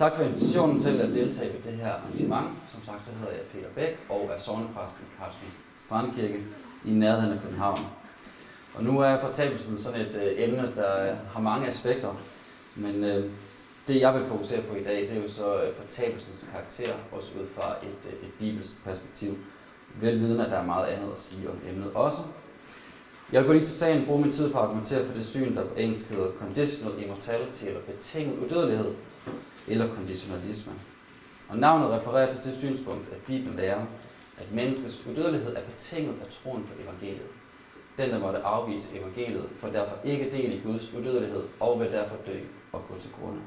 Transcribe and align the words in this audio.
Tak 0.00 0.16
for 0.16 0.22
invitationen 0.22 0.78
til 0.78 1.00
at 1.00 1.14
deltage 1.14 1.50
i 1.50 1.62
det 1.68 1.72
her 1.72 1.92
arrangement. 1.92 2.46
Som 2.72 2.84
sagt, 2.84 3.04
så 3.04 3.10
hedder 3.20 3.32
jeg 3.32 3.42
Peter 3.52 3.68
Bæk 3.74 3.98
og 4.08 4.30
er 4.34 4.38
sovnepræst 4.38 4.94
i 4.94 5.04
Karlsson 5.18 5.48
Strandkirke 5.86 6.44
i 6.84 6.90
nærheden 6.90 7.32
af 7.32 7.42
København. 7.42 7.78
Og 8.74 8.84
nu 8.84 8.98
er 8.98 9.18
fortabelsen 9.18 9.78
sådan 9.78 10.00
et 10.00 10.14
øh, 10.14 10.32
emne, 10.36 10.72
der 10.76 11.14
har 11.32 11.40
mange 11.40 11.66
aspekter, 11.66 12.14
men 12.74 13.04
øh, 13.04 13.30
det 13.88 14.00
jeg 14.00 14.14
vil 14.14 14.24
fokusere 14.24 14.62
på 14.62 14.74
i 14.74 14.84
dag, 14.84 15.00
det 15.00 15.10
er 15.10 15.22
jo 15.22 15.28
så 15.28 15.62
øh, 15.62 15.74
fortabelsens 15.76 16.46
karakter, 16.52 16.92
også 17.12 17.32
ud 17.40 17.46
fra 17.54 17.74
et, 17.82 18.10
øh, 18.12 18.28
et 18.28 18.32
bibelsk 18.38 18.84
perspektiv. 18.84 19.38
Velvidende, 20.00 20.44
at 20.44 20.50
der 20.50 20.58
er 20.58 20.66
meget 20.66 20.86
andet 20.86 21.12
at 21.12 21.18
sige 21.18 21.50
om 21.50 21.56
emnet 21.70 21.92
også. 21.94 22.22
Jeg 23.32 23.40
vil 23.40 23.46
gå 23.46 23.52
lige 23.52 23.64
til 23.64 23.74
sagen 23.74 24.00
og 24.00 24.06
bruge 24.06 24.22
min 24.22 24.32
tid 24.32 24.52
på 24.52 24.58
at 24.58 24.64
argumentere 24.64 25.04
for 25.04 25.14
det 25.14 25.24
syn, 25.24 25.56
der 25.56 25.64
på 25.64 25.74
engelsk 25.76 26.10
hedder 26.10 26.30
conditional 26.38 27.02
immortality, 27.02 27.64
eller 27.64 27.80
betinget 27.80 28.38
udødelighed, 28.38 28.94
eller 29.68 29.94
konditionalisme. 29.94 30.72
Og 31.48 31.58
navnet 31.58 31.90
refererer 31.90 32.28
til 32.28 32.50
det 32.50 32.58
synspunkt, 32.58 33.08
at 33.12 33.18
Bibelen 33.18 33.56
lærer, 33.56 33.86
at 34.38 34.52
menneskets 34.52 35.06
udødelighed 35.06 35.56
er 35.56 35.64
betinget 35.64 36.14
af 36.24 36.26
troen 36.26 36.62
på 36.62 36.82
evangeliet. 36.82 37.30
Den, 37.98 38.10
der 38.10 38.18
måtte 38.18 38.38
afvise 38.38 38.98
evangeliet, 38.98 39.48
får 39.56 39.68
derfor 39.68 39.96
ikke 40.04 40.30
del 40.30 40.52
i 40.52 40.60
Guds 40.64 40.92
udødelighed 40.92 41.42
og 41.60 41.80
vil 41.80 41.92
derfor 41.92 42.16
dø 42.26 42.38
og 42.72 42.82
gå 42.88 42.98
til 42.98 43.10
grunde. 43.20 43.40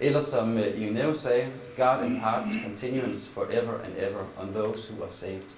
Eller 0.00 0.20
som 0.20 0.58
øh, 0.58 1.14
sagde, 1.14 1.52
God 1.76 2.06
imparts 2.06 2.50
continuance 2.64 3.30
forever 3.30 3.80
and 3.84 3.92
ever 3.96 4.24
on 4.38 4.52
those 4.54 4.92
who 4.92 5.02
are 5.02 5.10
saved. 5.10 5.48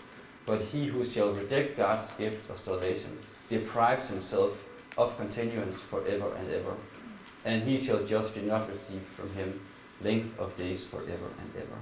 But 0.47 0.61
he 0.61 0.91
who 0.91 1.05
shall 1.05 1.29
reject 1.29 1.79
God's 1.79 2.17
gift 2.19 2.51
of 2.51 2.59
salvation 2.59 3.11
deprives 3.51 4.09
himself 4.09 4.63
of 4.97 5.17
continuance 5.17 5.79
forever 5.79 6.35
and 6.39 6.49
ever. 6.51 6.75
And 7.45 7.63
he 7.63 7.79
shall 7.79 8.07
justly 8.11 8.43
not 8.47 8.63
receive 8.71 9.03
from 9.03 9.31
him 9.31 9.61
length 10.01 10.41
of 10.41 10.57
days 10.59 10.89
forever 10.89 11.29
and 11.39 11.63
ever. 11.63 11.79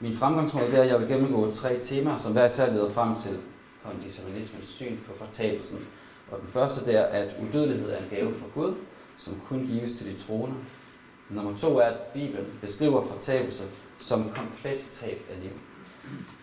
Min 0.00 0.12
fremgangsmåde 0.12 0.76
er, 0.76 0.82
at 0.82 0.88
jeg 0.88 1.00
vil 1.00 1.08
gennemgå 1.08 1.52
tre 1.52 1.80
temaer, 1.80 2.16
som 2.16 2.32
hver 2.32 2.46
især 2.46 2.72
leder 2.72 2.90
frem 2.90 3.16
til 3.16 3.38
konditionalismens 3.84 4.66
syn 4.66 4.96
på 5.06 5.12
fortabelsen. 5.24 5.86
Og 6.30 6.40
den 6.40 6.48
første 6.48 6.92
der 6.92 7.00
er, 7.00 7.24
at 7.24 7.34
udødelighed 7.42 7.90
er 7.90 7.98
en 7.98 8.10
gave 8.10 8.34
fra 8.34 8.46
Gud, 8.54 8.74
som 9.16 9.40
kun 9.48 9.66
gives 9.66 9.98
til 9.98 10.06
de 10.06 10.18
troende. 10.22 10.56
Nummer 11.30 11.56
to 11.56 11.78
er, 11.78 11.82
at 11.82 11.98
Bibelen 11.98 12.58
beskriver 12.60 13.06
fortabelse 13.06 13.64
som 13.98 14.30
komplet 14.30 14.80
tab 14.92 15.20
af 15.30 15.42
liv. 15.42 15.52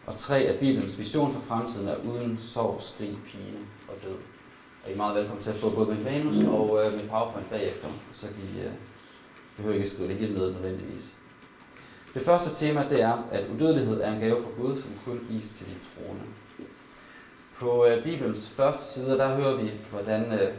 Og 0.06 0.16
tre, 0.16 0.38
at 0.40 0.60
Bibelens 0.60 1.00
vision 1.00 1.34
for 1.34 1.40
fremtiden 1.40 1.88
er 1.88 1.96
uden 2.10 2.38
sorg, 2.38 2.82
skrig, 2.82 3.18
pine 3.26 3.60
og 3.88 3.96
død. 4.04 4.18
Og 4.84 4.90
I 4.90 4.94
er 4.94 4.98
meget 4.98 5.16
velkommen 5.16 5.44
til 5.44 5.50
at 5.50 5.56
få 5.56 5.70
både 5.70 5.96
min 5.96 6.04
manus 6.04 6.48
og 6.48 6.86
øh, 6.86 6.98
min 6.98 7.10
powerpoint 7.10 7.50
bagefter, 7.50 7.88
så 8.12 8.28
I 8.28 8.60
øh, 8.60 8.72
behøver 9.56 9.74
ikke 9.74 9.84
at 9.84 9.90
skrive 9.90 10.10
det 10.10 10.18
helt 10.18 10.38
ned 10.38 10.54
nødvendigvis. 10.54 11.16
Det 12.14 12.22
første 12.22 12.66
tema 12.66 12.90
det 12.90 13.02
er, 13.02 13.28
at 13.32 13.46
udødelighed 13.54 14.02
er 14.02 14.14
en 14.14 14.20
gave 14.20 14.44
fra 14.44 14.62
Gud, 14.62 14.82
som 14.82 14.92
kun 15.06 15.20
gives 15.30 15.50
til 15.50 15.66
de 15.66 15.74
troende. 15.74 16.24
På 17.60 17.86
øh, 17.86 18.04
Bibelens 18.04 18.50
første 18.50 18.84
side, 18.84 19.18
der 19.18 19.36
hører 19.36 19.56
vi, 19.56 19.72
hvordan 19.92 20.32
øh, 20.32 20.54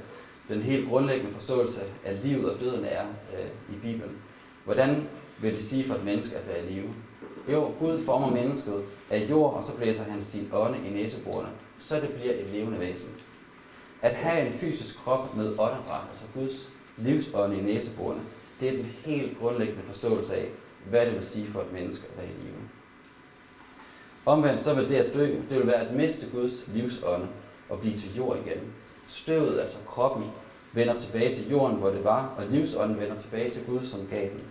den 0.48 0.61
helt 0.61 0.88
grundlæggende 0.88 1.33
forståelse 1.33 1.81
af 2.05 2.22
livet 2.22 2.55
og 2.55 2.61
døden 2.61 2.84
er 2.84 3.05
øh, 3.05 3.77
i 3.77 3.78
Bibelen. 3.78 4.16
Hvordan 4.64 5.09
vil 5.41 5.55
det 5.55 5.62
sige 5.62 5.84
for 5.84 5.94
et 5.94 6.05
menneske 6.05 6.36
at 6.36 6.48
være 6.48 6.64
i 6.64 6.72
live? 6.72 6.94
Jo, 7.53 7.72
Gud 7.78 8.05
former 8.05 8.31
mennesket 8.31 8.83
af 9.11 9.27
jord, 9.31 9.55
og 9.55 9.62
så 9.62 9.77
blæser 9.77 10.05
han 10.05 10.22
sin 10.22 10.50
ånde 10.53 10.78
i 10.86 10.91
næseborene, 10.91 11.48
så 11.78 12.00
det 12.00 12.09
bliver 12.09 12.34
et 12.34 12.47
levende 12.53 12.81
væsen. 12.81 13.09
At 14.05 14.12
have 14.12 14.47
en 14.47 14.52
fysisk 14.52 14.97
krop 14.97 15.36
med 15.36 15.47
åndedragt, 15.47 16.08
altså 16.08 16.24
Guds 16.34 16.69
livsånd 16.97 17.55
i 17.55 17.60
næseborene, 17.60 18.20
det 18.60 18.69
er 18.69 18.72
den 18.72 18.84
helt 19.05 19.38
grundlæggende 19.38 19.83
forståelse 19.83 20.34
af, 20.34 20.48
hvad 20.91 21.06
det 21.06 21.14
vil 21.14 21.22
sige 21.22 21.47
for 21.47 21.60
et 21.60 21.72
menneske 21.72 22.06
at 22.12 22.16
være 22.16 22.27
i 22.27 22.42
live. 22.42 22.69
Omvendt 24.27 24.60
så 24.60 24.75
vil 24.75 24.88
det 24.88 24.94
at 24.94 25.14
dø, 25.14 25.27
det 25.50 25.59
vil 25.59 25.66
være 25.66 25.88
at 25.88 25.94
miste 25.94 26.31
Guds 26.31 26.64
livsånde 26.75 27.28
og 27.69 27.81
blive 27.81 27.97
til 27.97 28.16
jord 28.16 28.38
igen. 28.47 28.72
Støvet, 29.09 29.60
altså 29.60 29.78
kroppen, 29.87 30.25
vender 30.72 30.94
tilbage 30.94 31.34
til 31.34 31.50
jorden, 31.50 31.76
hvor 31.76 31.91
det 31.91 32.04
var, 32.04 32.34
og 32.38 32.47
livsånden 32.47 33.00
vender 33.00 33.19
tilbage 33.19 33.50
til 33.50 33.66
Gud, 33.66 33.82
som 33.82 34.06
gav 34.10 34.31
den. 34.31 34.43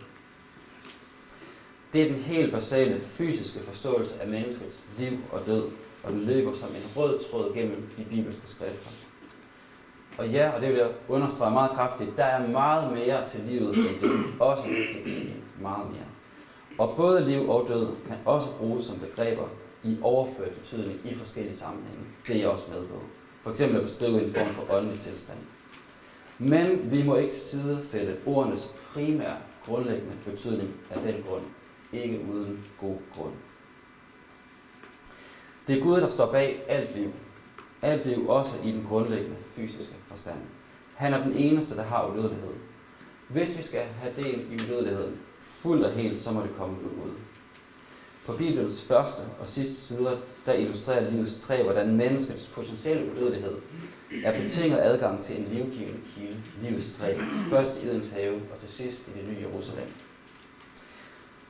Det 1.94 2.02
er 2.02 2.13
den 2.13 2.22
helt 2.22 2.53
basale 2.53 3.02
fysiske 3.02 3.59
forståelse 3.59 4.22
af 4.22 4.28
menneskets 4.28 4.84
liv 4.97 5.18
og 5.31 5.46
død, 5.46 5.69
og 6.03 6.12
den 6.12 6.22
løber 6.22 6.53
som 6.53 6.69
en 6.69 6.92
rød 6.96 7.19
tråd 7.30 7.53
gennem 7.53 7.90
de 7.97 8.03
bibelske 8.03 8.47
skrifter. 8.47 8.90
Og 10.18 10.29
ja, 10.29 10.50
og 10.50 10.62
det 10.62 10.69
vil 10.69 10.78
jeg 10.78 10.90
understrege 11.07 11.51
meget 11.51 11.72
kraftigt, 11.72 12.18
der 12.18 12.24
er 12.24 12.47
meget 12.47 12.94
mere 12.94 13.28
til 13.28 13.40
livet 13.47 13.78
end 13.78 14.01
det. 14.01 14.09
Også 14.40 14.63
meget 15.59 15.88
mere. 15.91 16.06
Og 16.78 16.94
både 16.97 17.25
liv 17.25 17.50
og 17.50 17.68
død 17.68 17.88
kan 18.07 18.18
også 18.25 18.47
bruges 18.57 18.85
som 18.85 19.00
begreber 19.00 19.47
i 19.84 19.97
overført 20.01 20.51
betydning 20.51 21.00
i 21.03 21.16
forskellige 21.16 21.56
sammenhænge. 21.56 22.03
Det 22.28 22.35
er 22.35 22.40
jeg 22.40 22.50
også 22.50 22.66
med 22.72 22.85
på. 22.85 22.96
For 23.41 23.50
eksempel 23.50 23.78
at 23.78 23.84
beskrive 23.84 24.24
en 24.24 24.34
form 24.34 24.47
for 24.47 24.75
åndelig 24.75 25.00
tilstand. 25.00 25.40
Men 26.38 26.91
vi 26.91 27.03
må 27.03 27.16
ikke 27.16 27.31
til 27.31 27.41
side 27.41 27.84
sætte 27.84 28.18
ordenes 28.25 28.74
primære 28.94 29.38
grundlæggende 29.66 30.16
betydning 30.25 30.74
af 30.90 31.01
den 31.01 31.24
grund. 31.28 31.44
Ikke 31.94 32.25
uden 32.31 32.66
god 32.80 32.97
grund. 33.16 33.34
Det 35.68 35.78
er 35.78 35.84
Gud, 35.84 36.01
der 36.01 36.07
står 36.07 36.31
bag 36.31 36.63
alt 36.68 36.95
liv. 36.95 37.12
Alt 37.81 38.06
liv 38.06 38.30
også 38.30 38.59
i 38.63 38.72
den 38.72 38.85
grundlæggende 38.90 39.38
fysiske 39.56 39.95
forstand. 40.13 40.40
Han 40.96 41.13
er 41.13 41.24
den 41.24 41.34
eneste, 41.34 41.75
der 41.75 41.84
har 41.84 42.07
udødelighed. 42.07 42.53
Hvis 43.28 43.57
vi 43.57 43.63
skal 43.63 43.81
have 44.01 44.13
del 44.16 44.40
i 44.51 44.53
udødeligheden, 44.53 45.18
fuldt 45.40 45.85
og 45.85 45.91
helt, 45.91 46.19
så 46.19 46.31
må 46.31 46.41
det 46.41 46.56
komme 46.57 46.75
fra 46.75 46.88
Gud. 46.88 47.12
På 48.25 48.34
Bibelens 48.34 48.81
første 48.81 49.22
og 49.40 49.47
sidste 49.47 49.75
sider, 49.75 50.18
der 50.46 50.53
illustrerer 50.53 51.09
livets 51.12 51.41
træ, 51.41 51.63
hvordan 51.63 51.96
menneskets 51.96 52.47
potentielle 52.47 53.12
udødelighed 53.12 53.56
er 54.24 54.41
betinget 54.41 54.78
adgang 54.78 55.22
til 55.22 55.40
en 55.40 55.47
livgivende 55.51 56.00
kilde, 56.16 56.38
livets 56.62 56.97
træ, 56.97 57.18
først 57.50 57.84
i 57.84 57.88
Edens 57.88 58.09
have 58.09 58.35
og 58.53 58.59
til 58.59 58.69
sidst 58.69 59.07
i 59.07 59.19
det 59.19 59.30
nye 59.30 59.41
Jerusalem. 59.41 59.88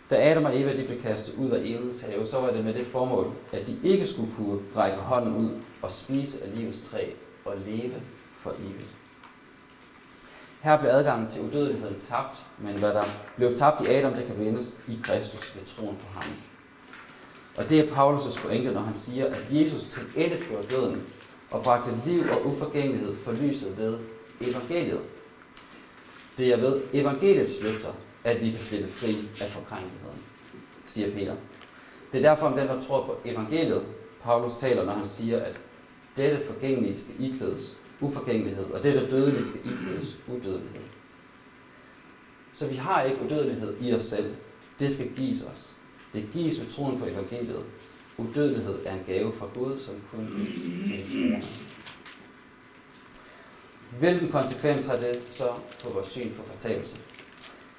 Da 0.09 0.31
Adam 0.31 0.45
og 0.45 0.61
Eva 0.61 0.75
de 0.75 0.85
blev 0.85 1.01
kastet 1.01 1.37
ud 1.37 1.49
af 1.49 1.59
Edens 1.59 2.01
have, 2.01 2.25
så 2.25 2.39
var 2.39 2.51
det 2.51 2.65
med 2.65 2.73
det 2.73 2.85
formål, 2.85 3.31
at 3.51 3.67
de 3.67 3.77
ikke 3.83 4.07
skulle 4.07 4.31
kunne 4.37 4.59
række 4.75 4.97
hånden 4.97 5.35
ud 5.35 5.49
og 5.81 5.91
spise 5.91 6.43
af 6.43 6.55
livets 6.55 6.89
træ 6.89 7.09
og 7.45 7.53
leve 7.67 7.93
for 8.43 8.51
evigt. 8.59 8.89
Her 10.61 10.79
blev 10.79 10.91
adgangen 10.91 11.29
til 11.29 11.41
udødeligheden 11.41 11.99
tabt, 11.99 12.37
men 12.59 12.75
hvad 12.79 12.89
der 12.89 13.03
blev 13.35 13.55
tabt 13.55 13.87
i 13.87 13.91
Adam, 13.93 14.13
det 14.13 14.25
kan 14.25 14.39
vindes 14.39 14.79
i 14.87 14.99
Kristus 15.03 15.55
ved 15.55 15.65
troen 15.65 15.95
på 15.95 16.19
ham. 16.19 16.31
Og 17.55 17.69
det 17.69 17.79
er 17.79 17.83
Paulus' 17.83 18.47
pointe, 18.47 18.71
når 18.71 18.81
han 18.81 18.93
siger, 18.93 19.25
at 19.35 19.47
Jesus 19.51 19.83
til 19.83 20.01
på 20.49 20.61
døden 20.69 21.03
og 21.51 21.63
bragte 21.63 21.91
liv 22.05 22.23
og 22.31 22.45
uforgængelighed 22.45 23.15
for 23.15 23.31
lyset 23.31 23.77
ved 23.77 23.99
evangeliet. 24.41 25.01
Det 26.37 26.53
er 26.53 26.57
ved 26.57 26.81
evangeliets 26.93 27.63
løfter, 27.63 27.91
at 28.23 28.41
vi 28.41 28.51
kan 28.51 28.59
slippe 28.59 28.89
fri 28.89 29.29
af 29.41 29.51
forkrænkeligheden, 29.51 30.19
siger 30.85 31.11
Peter. 31.11 31.35
Det 32.11 32.25
er 32.25 32.29
derfor 32.29 32.45
om 32.45 32.53
den, 32.53 32.67
der 32.67 32.81
tror 32.81 33.05
på 33.05 33.15
evangeliet, 33.25 33.85
Paulus 34.23 34.53
taler, 34.53 34.85
når 34.85 34.93
han 34.93 35.05
siger, 35.05 35.43
at 35.43 35.59
dette 36.17 36.45
forgængelige 36.45 36.99
skal 36.99 37.15
iklædes 37.19 37.77
uforgængelighed, 38.01 38.65
og 38.65 38.83
det 38.83 39.11
dødelige 39.11 39.45
skal 39.45 39.59
iklædes 39.59 40.17
udødelighed. 40.27 40.81
Så 42.53 42.67
vi 42.69 42.75
har 42.75 43.03
ikke 43.03 43.21
udødelighed 43.25 43.75
i 43.81 43.93
os 43.93 44.01
selv. 44.01 44.35
Det 44.79 44.91
skal 44.91 45.07
gives 45.15 45.45
os. 45.45 45.73
Det 46.13 46.29
gives 46.33 46.61
ved 46.61 46.67
troen 46.67 46.99
på 46.99 47.05
evangeliet. 47.05 47.65
Udødelighed 48.17 48.79
er 48.85 48.93
en 48.93 49.03
gave 49.07 49.33
fra 49.33 49.47
Gud, 49.53 49.77
som 49.77 49.95
kun 50.11 50.27
gives 50.37 50.61
til 50.61 51.31
de. 51.31 51.41
Hvilken 53.99 54.29
konsekvens 54.29 54.87
har 54.87 54.97
det 54.97 55.21
så 55.31 55.49
på 55.83 55.89
vores 55.89 56.07
syn 56.07 56.31
på 56.37 56.43
fortabelse? 56.43 56.97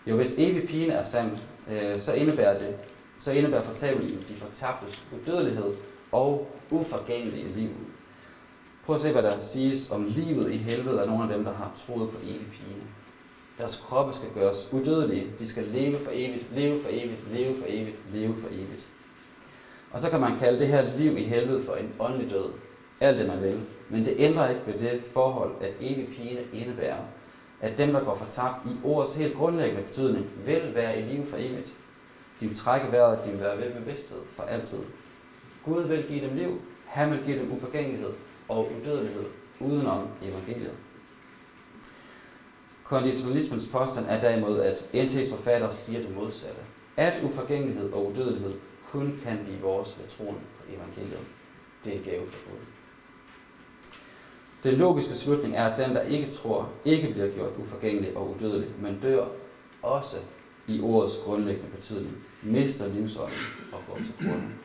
Jo, 0.06 0.16
hvis 0.16 0.38
evig 0.38 0.68
pine 0.68 0.92
er 0.92 1.02
sand, 1.02 1.30
øh, 1.70 1.98
så 1.98 2.14
indebærer 2.14 2.58
det, 2.58 2.76
så 3.18 3.32
indebærer 3.32 3.62
fortabelsen 3.62 4.24
de 4.28 4.34
fortabtes 4.34 5.04
udødelighed 5.12 5.74
og 6.12 6.50
uforgængelige 6.70 7.54
liv. 7.54 7.70
Prøv 8.86 8.94
at 8.94 9.00
se, 9.00 9.12
hvad 9.12 9.22
der 9.22 9.38
siges 9.38 9.90
om 9.90 10.04
livet 10.04 10.52
i 10.52 10.56
helvede 10.56 11.00
af 11.00 11.08
nogle 11.08 11.22
af 11.22 11.28
dem, 11.28 11.44
der 11.44 11.52
har 11.52 11.70
troet 11.86 12.10
på 12.10 12.16
evig 12.22 12.46
pine. 12.52 12.82
Deres 13.58 13.76
kroppe 13.76 14.12
skal 14.12 14.28
gøres 14.34 14.68
udødelige. 14.72 15.26
De 15.38 15.46
skal 15.46 15.64
leve 15.64 15.98
for 15.98 16.10
evigt, 16.14 16.44
leve 16.54 16.80
for 16.82 16.88
evigt, 16.92 17.32
leve 17.32 17.56
for 17.56 17.66
evigt, 17.68 17.96
leve 18.12 18.34
for 18.34 18.48
evigt. 18.48 18.88
Og 19.92 20.00
så 20.00 20.10
kan 20.10 20.20
man 20.20 20.36
kalde 20.38 20.58
det 20.58 20.68
her 20.68 20.96
liv 20.96 21.16
i 21.16 21.22
helvede 21.22 21.62
for 21.62 21.74
en 21.74 21.94
åndelig 22.00 22.30
død. 22.30 22.50
Alt 23.00 23.18
det 23.18 23.28
man 23.28 23.42
vil. 23.42 23.60
Men 23.88 24.04
det 24.04 24.14
ændrer 24.18 24.48
ikke 24.48 24.62
ved 24.66 24.78
det 24.78 25.02
forhold, 25.12 25.52
at 25.60 25.72
evig 25.80 26.06
pine 26.06 26.40
indebærer, 26.52 27.02
at 27.60 27.78
dem, 27.78 27.92
der 27.92 28.04
går 28.04 28.14
fortabt 28.14 28.66
i 28.66 28.70
ordets 28.84 29.16
helt 29.16 29.34
grundlæggende 29.34 29.82
betydning, 29.82 30.26
vil 30.46 30.74
være 30.74 31.00
i 31.00 31.02
live 31.02 31.26
for 31.26 31.36
evigt. 31.36 31.72
De 32.40 32.46
vil 32.46 32.56
trække 32.56 32.92
vejret, 32.92 33.24
de 33.24 33.30
vil 33.30 33.40
være 33.40 33.58
ved 33.58 33.70
bevidsthed 33.70 34.18
for 34.28 34.42
altid. 34.42 34.78
Gud 35.64 35.82
vil 35.82 36.04
give 36.08 36.28
dem 36.28 36.36
liv, 36.36 36.60
han 36.86 37.10
vil 37.10 37.20
give 37.24 37.38
dem 37.38 37.52
uforgængelighed 37.52 38.10
og 38.54 38.70
udødelighed 38.80 39.24
udenom 39.60 40.08
evangeliet. 40.22 40.74
Konditionalismens 42.84 43.66
påstand 43.72 44.06
er 44.08 44.20
derimod, 44.20 44.60
at 44.60 44.88
NT's 44.94 45.30
forfatter 45.30 45.70
siger 45.70 46.00
det 46.00 46.14
modsatte. 46.14 46.60
At 46.96 47.24
uforgængelighed 47.24 47.92
og 47.92 48.10
udødelighed 48.10 48.52
kun 48.90 49.20
kan 49.24 49.38
blive 49.44 49.60
vores 49.60 49.98
ved 49.98 50.08
troen 50.08 50.36
på 50.58 50.74
evangeliet. 50.74 51.26
Det 51.84 51.94
er 51.94 51.98
en 51.98 52.04
gave 52.04 52.26
for 52.30 52.38
Gud. 52.50 52.58
Den 54.64 54.74
logiske 54.74 55.14
slutning 55.14 55.54
er, 55.56 55.64
at 55.64 55.86
den, 55.86 55.96
der 55.96 56.02
ikke 56.02 56.30
tror, 56.30 56.72
ikke 56.84 57.12
bliver 57.12 57.30
gjort 57.30 57.52
uforgængelig 57.58 58.16
og 58.16 58.30
udødelig, 58.30 58.70
men 58.80 58.98
dør 59.02 59.26
også 59.82 60.16
i 60.68 60.80
ordets 60.80 61.16
grundlæggende 61.24 61.70
betydning, 61.70 62.16
mister 62.42 62.88
livsånden 62.92 63.38
og 63.72 63.78
går 63.88 63.96
til 63.96 64.14
grunden. 64.18 64.58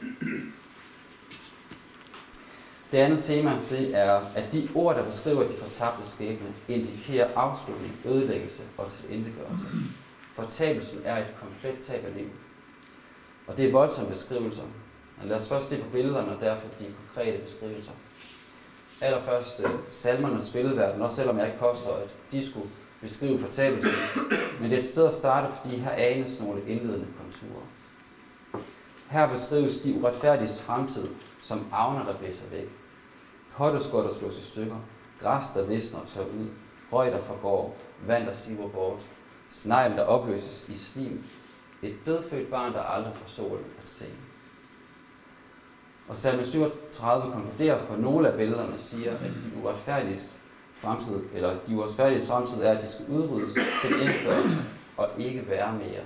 Det 2.91 2.97
andet 2.97 3.24
tema, 3.24 3.51
det 3.69 3.97
er, 3.97 4.21
at 4.36 4.51
de 4.51 4.69
ord, 4.75 4.95
der 4.95 5.06
beskriver 5.06 5.44
de 5.44 5.53
fortabte 5.53 6.09
skæbne, 6.09 6.47
indikerer 6.68 7.27
afslutning, 7.36 7.97
ødelæggelse 8.06 8.62
og 8.77 8.91
tilintetgørelse. 8.91 9.65
Fortabelsen 10.33 11.00
er 11.06 11.18
et 11.18 11.27
komplet 11.39 11.80
tab 11.86 12.06
af 12.06 12.15
liv. 12.15 12.30
Og 13.47 13.57
det 13.57 13.68
er 13.68 13.71
voldsomme 13.71 14.09
beskrivelser. 14.09 14.63
Men 15.19 15.30
lad 15.30 15.38
os 15.38 15.50
først 15.50 15.69
se 15.69 15.81
på 15.81 15.89
billederne, 15.89 16.36
og 16.36 16.41
derfor 16.41 16.68
de 16.80 16.86
konkrete 17.13 17.38
beskrivelser. 17.38 17.91
Allerførst 19.01 19.62
øh, 19.63 19.69
salmernes 19.89 20.51
billedverden, 20.51 21.01
også 21.01 21.15
selvom 21.15 21.38
jeg 21.38 21.47
ikke 21.47 21.59
påstår, 21.59 21.95
at 21.95 22.15
de 22.31 22.50
skulle 22.50 22.69
beskrive 23.01 23.39
fortabelsen. 23.39 23.91
Men 24.59 24.69
det 24.69 24.75
er 24.75 24.80
et 24.80 24.88
sted 24.88 25.07
at 25.07 25.13
starte, 25.13 25.53
fordi 25.53 25.75
her 25.75 25.91
anes 25.91 26.39
nogle 26.39 26.62
indledende 26.68 27.07
konturer. 27.21 27.63
Her 29.10 29.28
beskrives 29.28 29.82
de 29.82 30.00
uretfærdiges 30.00 30.62
fremtid 30.62 31.08
som 31.42 31.66
avner, 31.72 32.06
der 32.06 32.18
blæser 32.18 32.50
væk. 32.52 32.70
Potteskår, 33.56 34.02
der 34.02 34.14
slås 34.14 34.38
i 34.38 34.44
stykker. 34.44 34.76
Græs, 35.22 35.48
der 35.56 35.68
visner 35.68 36.00
og 36.00 36.08
tør 36.08 36.22
ud. 36.22 36.48
Røg, 36.92 37.12
der 37.12 37.20
forgår. 37.20 37.78
Vand, 38.08 38.26
der 38.26 38.34
siver 38.34 38.70
bort. 38.70 39.06
Snegl, 39.50 39.98
der 39.98 40.04
opløses 40.04 40.70
i 40.70 40.78
slim. 40.78 41.24
Et 41.82 41.98
dødfødt 42.06 42.50
barn, 42.50 42.74
der 42.74 42.82
aldrig 42.82 43.16
får 43.16 43.28
solen 43.28 43.66
at 43.84 43.90
se. 43.90 44.06
Og 46.08 46.18
salme 46.18 46.46
37 46.46 47.32
konkluderer 47.32 47.86
på 47.86 47.96
nogle 47.96 48.30
af 48.30 48.38
billederne 48.38 48.74
og 48.74 48.80
siger, 48.80 49.12
at 49.14 49.20
de 49.20 49.62
uretfærdiges 49.64 50.40
fremtid, 50.74 51.20
eller 51.34 51.58
de 51.68 51.76
uretfærdiges 51.76 52.28
fremtid 52.28 52.62
er, 52.62 52.78
at 52.78 52.84
de 52.84 52.90
skal 52.90 53.06
udryddes 53.10 53.54
til 53.82 54.02
indførelse 54.02 54.64
og 54.98 55.10
ikke 55.18 55.48
være 55.48 55.74
mere. 55.74 56.04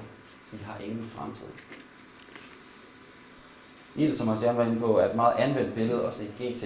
De 0.52 0.58
har 0.66 0.78
ingen 0.78 1.12
fremtid. 1.16 1.48
Ild, 3.96 4.14
som 4.14 4.28
også 4.28 4.46
jeg 4.46 4.58
var 4.58 4.66
inde 4.66 4.80
på, 4.80 4.98
er 4.98 5.10
et 5.10 5.16
meget 5.16 5.34
anvendt 5.38 5.76
billede 5.76 6.06
også 6.06 6.24
i 6.24 6.44
GT. 6.44 6.64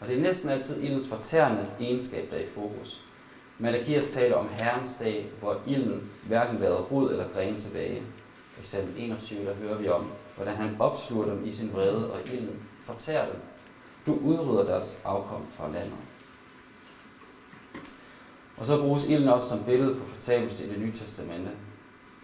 Og 0.00 0.08
det 0.08 0.16
er 0.16 0.20
næsten 0.20 0.50
altid 0.50 0.82
ildens 0.82 1.08
fortærende 1.08 1.66
egenskab, 1.80 2.30
der 2.30 2.36
er 2.36 2.42
i 2.42 2.46
fokus. 2.54 3.00
Malakias 3.58 4.12
taler 4.12 4.36
om 4.36 4.48
Herrens 4.48 4.96
dag, 5.00 5.26
hvor 5.40 5.60
ilden 5.66 6.10
hverken 6.26 6.60
lader 6.60 6.76
rod 6.76 7.10
eller 7.10 7.28
gren 7.28 7.56
tilbage. 7.56 8.02
I 8.60 8.62
salm 8.62 8.94
21, 8.98 9.44
der 9.44 9.54
hører 9.54 9.78
vi 9.78 9.88
om, 9.88 10.10
hvordan 10.36 10.54
han 10.54 10.76
opsluger 10.78 11.26
dem 11.26 11.46
i 11.46 11.52
sin 11.52 11.72
vrede, 11.72 12.12
og 12.12 12.20
ilden 12.32 12.56
fortærer 12.84 13.26
dem. 13.26 13.40
Du 14.06 14.14
udrydder 14.14 14.64
deres 14.64 15.02
afkom 15.04 15.46
fra 15.56 15.70
landet. 15.70 15.98
Og 18.56 18.66
så 18.66 18.80
bruges 18.80 19.08
ilden 19.08 19.28
også 19.28 19.48
som 19.48 19.64
billede 19.64 19.94
på 19.94 20.06
fortabelse 20.06 20.66
i 20.66 20.68
det 20.68 20.78
nye 20.78 20.92
testamente. 20.92 21.50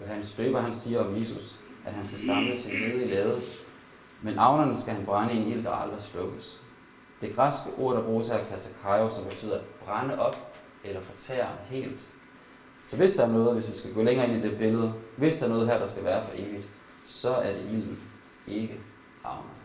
Johannes 0.01 0.33
Døber 0.33 0.61
han 0.61 0.73
siger 0.73 1.05
om 1.05 1.21
Jesus, 1.21 1.59
at 1.87 1.93
han 1.93 2.07
skal 2.07 2.19
samle 2.19 2.59
sin 2.59 2.73
nede 2.73 3.05
i 3.05 3.09
lade, 3.09 3.41
men 4.23 4.39
avnerne 4.39 4.77
skal 4.77 4.95
han 4.95 5.07
brænde 5.07 5.35
i 5.35 5.37
en 5.37 5.47
ild, 5.47 5.65
der 5.65 5.71
aldrig 5.71 6.01
slukkes. 6.01 6.61
Det 7.21 7.37
græske 7.37 7.71
ord, 7.79 7.97
der 7.97 8.03
bruges 8.03 8.29
her, 8.29 8.39
katakaio, 8.45 9.09
som 9.09 9.25
betyder 9.25 9.55
at 9.55 9.65
brænde 9.85 10.19
op 10.19 10.37
eller 10.85 11.01
fortære 11.01 11.49
helt. 11.69 12.01
Så 12.83 12.97
hvis 12.97 13.15
der 13.15 13.27
er 13.27 13.33
noget, 13.33 13.55
hvis 13.55 13.69
vi 13.69 13.77
skal 13.77 13.95
gå 13.95 14.03
længere 14.03 14.29
ind 14.29 14.45
i 14.45 14.49
det 14.49 14.59
billede, 14.59 14.95
hvis 15.17 15.39
der 15.39 15.47
er 15.47 15.51
noget 15.51 15.67
her, 15.67 15.79
der 15.79 15.87
skal 15.87 16.05
være 16.05 16.25
for 16.25 16.33
evigt, 16.35 16.67
så 17.07 17.31
er 17.31 17.53
det 17.53 17.63
ilden, 17.65 17.99
ikke 18.47 18.81
avnerne. 19.25 19.61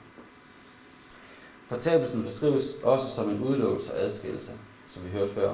Fortabelsen 1.68 2.24
beskrives 2.24 2.76
også 2.84 3.10
som 3.10 3.30
en 3.30 3.44
udelukkelse 3.44 3.94
og 3.94 4.00
adskillelse, 4.00 4.52
som 4.88 5.06
vi 5.06 5.10
hørte 5.10 5.34
før. 5.34 5.54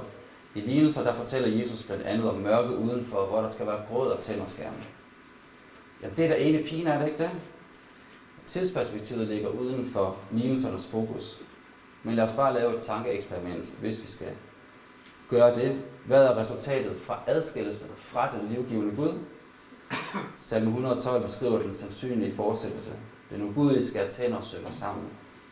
I 0.56 0.59
lignelser 0.59 1.03
der 1.03 1.13
fortæller 1.13 1.59
Jesus 1.59 1.83
blandt 1.83 2.03
andet 2.03 2.30
om 2.30 2.36
mørke 2.36 2.77
udenfor, 2.77 3.25
hvor 3.25 3.42
der 3.42 3.50
skal 3.50 3.68
være 3.68 3.81
gråd 3.89 4.07
og 4.12 4.19
tænderskærme. 4.19 4.83
Ja, 6.01 6.07
det 6.09 6.25
er 6.25 6.30
da 6.30 6.36
ene 6.36 6.63
pine, 6.63 6.89
er 6.89 7.00
det 7.00 7.07
ikke 7.07 7.24
det? 7.24 7.31
Tidsperspektivet 8.45 9.27
ligger 9.27 9.49
uden 9.49 9.85
for 9.85 10.17
lignelsernes 10.31 10.88
fokus. 10.88 11.41
Men 12.03 12.15
lad 12.15 12.23
os 12.23 12.35
bare 12.35 12.53
lave 12.53 12.77
et 12.77 12.83
tankeeksperiment, 12.83 13.73
hvis 13.79 14.03
vi 14.03 14.07
skal 14.07 14.27
gøre 15.29 15.55
det. 15.55 15.81
Hvad 16.05 16.25
er 16.25 16.38
resultatet 16.38 16.97
fra 16.97 17.19
adskillelse 17.27 17.85
fra 17.97 18.38
den 18.38 18.49
livgivende 18.49 18.95
Gud? 18.95 19.13
Salme 20.38 20.67
112 20.67 21.21
beskriver 21.21 21.61
den 21.61 21.73
sandsynlige 21.73 22.35
fortsættelse. 22.35 22.91
Den 23.29 23.41
ugudelige 23.41 23.85
skal 23.85 24.09
tænder 24.09 24.38
og 24.38 24.43
synger 24.43 24.71
sammen. 24.71 25.05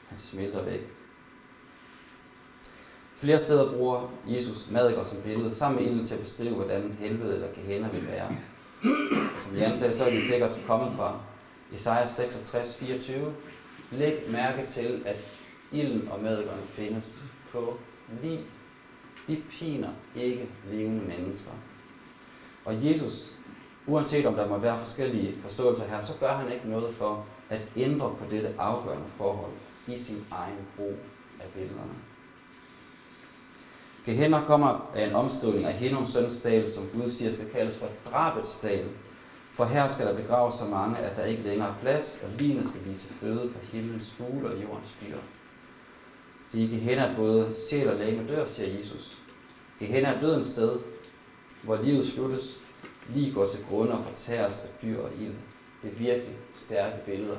Han 0.07 0.17
smelter 0.17 0.63
væk. 0.63 0.81
Flere 3.15 3.39
steder 3.39 3.71
bruger 3.71 4.11
Jesus 4.27 4.71
madikker 4.71 5.03
som 5.03 5.17
billede 5.21 5.55
sammen 5.55 5.81
med 5.81 5.91
ilden 5.91 6.05
til 6.05 6.13
at 6.13 6.19
beskrive, 6.19 6.55
hvordan 6.55 6.97
helvede 6.99 7.33
eller 7.33 7.47
gehenna 7.55 7.89
vil 7.89 8.07
være. 8.07 8.35
Som 9.45 9.55
Jan 9.57 9.75
sagde, 9.75 9.93
så 9.93 10.05
er 10.05 10.09
de 10.09 10.21
sikkert 10.21 10.59
kommet 10.67 10.93
fra 10.93 11.19
Esajas 11.73 12.09
66, 12.09 12.77
24. 12.77 13.33
Læg 13.91 14.23
mærke 14.29 14.65
til, 14.67 15.03
at 15.05 15.17
ilden 15.71 16.07
og 16.11 16.23
madgården 16.23 16.67
findes 16.69 17.23
på 17.51 17.77
lige. 18.21 18.39
De 19.27 19.43
piner 19.49 19.89
ikke 20.15 20.49
levende 20.71 21.05
mennesker. 21.05 21.51
Og 22.65 22.85
Jesus, 22.85 23.33
uanset 23.87 24.25
om 24.25 24.35
der 24.35 24.47
må 24.47 24.57
være 24.57 24.77
forskellige 24.77 25.41
forståelser 25.41 25.87
her, 25.87 26.01
så 26.01 26.13
gør 26.19 26.33
han 26.33 26.51
ikke 26.51 26.69
noget 26.69 26.95
for 26.95 27.25
at 27.49 27.67
ændre 27.75 28.15
på 28.19 28.25
dette 28.29 28.55
afgørende 28.57 29.07
forhold 29.07 29.51
i 29.87 29.97
sin 29.97 30.25
egen 30.31 30.67
brug 30.77 30.95
af 31.39 31.49
billederne. 31.53 31.93
Gehenna 34.05 34.41
kommer 34.41 34.91
af 34.95 35.07
en 35.07 35.15
omskrivning 35.15 35.65
af 35.65 35.73
Hinnoms 35.73 36.09
søns 36.09 36.41
dal, 36.41 36.71
som 36.71 36.87
Gud 36.93 37.09
siger 37.09 37.31
skal 37.31 37.49
kaldes 37.49 37.77
for 37.77 37.87
drabets 38.11 38.59
dal. 38.59 38.85
For 39.59 39.65
her 39.65 39.87
skal 39.87 40.05
der 40.05 40.21
begraves 40.21 40.55
så 40.55 40.65
mange, 40.65 40.97
at 40.97 41.17
der 41.17 41.25
ikke 41.25 41.43
længere 41.43 41.69
er 41.69 41.73
plads, 41.81 42.23
og 42.23 42.29
lignende 42.39 42.67
skal 42.69 42.81
blive 42.81 42.97
til 42.97 43.09
føde 43.09 43.49
for 43.49 43.59
himlens 43.71 44.11
fugle 44.11 44.49
og 44.49 44.63
jordens 44.63 44.97
dyr. 45.01 45.17
Det 46.51 46.61
er 46.61 46.65
i 46.65 46.67
Gehenna, 46.67 47.09
at 47.09 47.15
både 47.15 47.55
sjæl 47.55 47.89
og 47.89 47.95
læge 47.95 48.27
dør, 48.27 48.45
siger 48.45 48.77
Jesus. 48.77 49.17
Gehenna 49.79 50.09
er 50.09 50.21
dødens 50.21 50.45
sted, 50.45 50.79
hvor 51.63 51.81
livet 51.81 52.05
sluttes, 52.05 52.57
lige 53.09 53.33
går 53.33 53.45
til 53.45 53.65
grunde 53.69 53.91
og 53.91 54.03
fortæres 54.03 54.63
af 54.63 54.69
dyr 54.81 55.01
og 55.01 55.09
ild. 55.19 55.35
Det 55.83 55.91
er 55.91 55.95
virkelig 55.95 56.37
stærke 56.55 57.05
billeder 57.05 57.37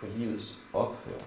på 0.00 0.06
livets 0.16 0.58
ophør. 0.72 1.18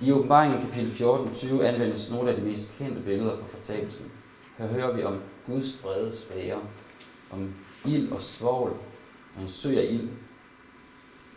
I 0.00 0.12
åbenbaringen 0.12 0.60
kapitel 0.60 0.90
14-20 0.90 1.62
anvendes 1.62 2.10
nogle 2.10 2.30
af 2.30 2.36
de 2.36 2.42
mest 2.42 2.78
kendte 2.78 3.00
billeder 3.00 3.36
på 3.36 3.46
fortabelsen. 3.48 4.12
Her 4.58 4.66
hører 4.66 4.96
vi 4.96 5.04
om 5.04 5.20
Guds 5.46 5.78
brede 5.82 6.12
spære, 6.12 6.58
om 7.30 7.54
ild 7.84 8.12
og 8.12 8.20
svovl, 8.20 8.70
og 9.36 9.42
en 9.42 9.48
sø 9.48 9.78
af 9.78 9.86
ild, 9.90 10.08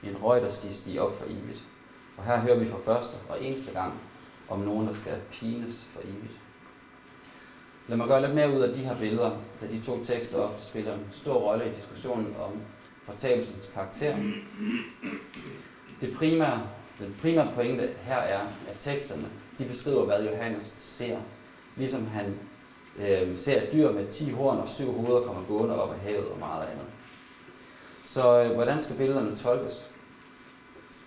en 0.03 0.17
røg, 0.23 0.41
der 0.41 0.47
skal 0.47 0.73
stige 0.73 1.01
op 1.01 1.17
for 1.17 1.25
evigt. 1.25 1.63
Og 2.17 2.23
her 2.23 2.39
hører 2.39 2.59
vi 2.59 2.65
for 2.65 2.77
første 2.85 3.17
og 3.29 3.43
eneste 3.43 3.71
gang 3.71 3.93
om 4.49 4.59
nogen, 4.59 4.87
der 4.87 4.93
skal 4.93 5.21
pines 5.31 5.83
for 5.83 6.01
evigt. 6.01 6.39
Lad 7.87 7.97
mig 7.97 8.07
gøre 8.07 8.21
lidt 8.21 8.35
mere 8.35 8.55
ud 8.55 8.61
af 8.61 8.73
de 8.73 8.79
her 8.79 8.99
billeder, 8.99 9.31
da 9.61 9.67
de 9.67 9.81
to 9.81 10.03
tekster 10.03 10.39
ofte 10.39 10.65
spiller 10.65 10.93
en 10.93 11.07
stor 11.11 11.33
rolle 11.33 11.71
i 11.71 11.73
diskussionen 11.73 12.35
om 12.39 12.51
fortabelsens 13.05 13.71
karakter. 13.73 14.15
Det 16.01 16.15
primære 16.15 16.67
den 16.99 17.15
primære 17.21 17.51
pointe 17.55 17.93
her 18.03 18.17
er, 18.17 18.39
at 18.39 18.77
teksterne 18.79 19.27
de 19.57 19.65
beskriver, 19.65 20.05
hvad 20.05 20.23
Johannes 20.23 20.75
ser. 20.77 21.17
Ligesom 21.75 22.07
han 22.07 22.39
øh, 22.99 23.37
ser 23.37 23.61
et 23.61 23.73
dyr 23.73 23.91
med 23.91 24.07
10 24.07 24.31
horn 24.31 24.57
og 24.57 24.67
7 24.67 24.91
hoveder 24.91 25.25
komme 25.25 25.45
gående 25.47 25.81
op 25.83 25.93
af 25.93 25.99
havet 25.99 26.27
og 26.27 26.39
meget 26.39 26.63
andet. 26.63 26.85
Så 28.05 28.43
øh, 28.43 28.51
hvordan 28.51 28.81
skal 28.81 28.97
billederne 28.97 29.35
tolkes? 29.35 29.89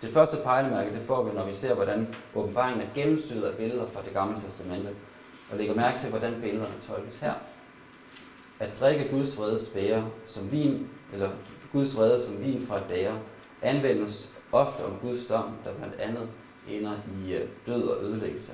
Det 0.02 0.10
første 0.10 0.36
pejlemærke, 0.44 0.94
det 0.94 1.02
får 1.02 1.22
vi, 1.22 1.34
når 1.34 1.46
vi 1.46 1.52
ser, 1.52 1.74
hvordan 1.74 2.14
åbenbaringen 2.34 2.82
er 2.82 2.94
gennemsyret 2.94 3.42
af 3.42 3.56
billeder 3.56 3.86
fra 3.92 4.02
det 4.04 4.12
gamle 4.12 4.36
testamente, 4.36 4.88
og 5.50 5.58
lægger 5.58 5.74
mærke 5.74 5.98
til, 5.98 6.10
hvordan 6.10 6.40
billederne 6.40 6.74
tolkes 6.88 7.18
her. 7.18 7.32
At 8.60 8.80
drikke 8.80 9.08
Guds 9.10 9.38
vrede 9.38 9.58
spære 9.58 10.06
som 10.24 10.52
vin, 10.52 10.88
eller 11.12 11.30
Guds 11.72 11.96
vrede 11.96 12.20
som 12.20 12.44
vin 12.44 12.66
fra 12.66 12.76
et 12.76 12.84
dager, 12.88 13.16
anvendes 13.62 14.32
ofte 14.52 14.84
om 14.84 14.92
Guds 15.02 15.26
dom, 15.26 15.50
der 15.64 15.72
blandt 15.74 15.94
andet 15.94 16.28
ender 16.68 16.92
i 17.18 17.32
øh, 17.32 17.48
død 17.66 17.82
og 17.82 18.04
ødelæggelse. 18.04 18.52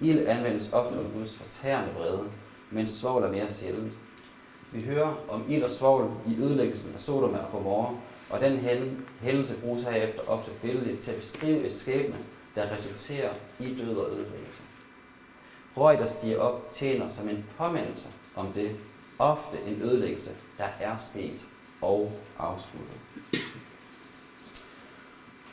Ild 0.00 0.26
anvendes 0.26 0.72
ofte 0.72 0.98
om 0.98 1.10
Guds 1.14 1.34
fortærende 1.34 1.94
vrede, 1.94 2.24
mens 2.70 2.90
svovl 2.90 3.22
er 3.22 3.30
mere 3.30 3.48
sjældent. 3.48 3.92
Vi 4.72 4.82
hører 4.82 5.14
om 5.28 5.44
ild 5.48 5.62
og 5.62 5.70
svovl 5.70 6.10
i 6.26 6.36
ødelæggelsen 6.36 6.94
af 6.94 7.00
Sodoma 7.00 7.38
og 7.38 7.52
Gomorra, 7.52 7.94
og 8.30 8.40
den 8.40 8.58
hændelse 9.20 9.60
bruges 9.60 9.82
herefter 9.82 10.22
ofte 10.28 10.50
billedligt 10.62 11.00
til 11.00 11.10
at 11.10 11.16
beskrive 11.16 11.64
et 11.64 11.72
skæbne, 11.72 12.16
der 12.54 12.72
resulterer 12.74 13.32
i 13.60 13.74
død 13.74 13.96
og 13.96 14.10
ødelæggelse. 14.10 14.60
Røg, 15.76 15.98
der 15.98 16.06
stiger 16.06 16.38
op, 16.38 16.70
tjener 16.70 17.06
som 17.08 17.28
en 17.28 17.44
påmindelse 17.58 18.08
om 18.34 18.52
det. 18.52 18.76
Ofte 19.18 19.56
en 19.66 19.82
ødelæggelse, 19.82 20.30
der 20.58 20.68
er 20.80 20.96
sket 20.96 21.46
og 21.82 22.12
afsluttet. 22.38 22.98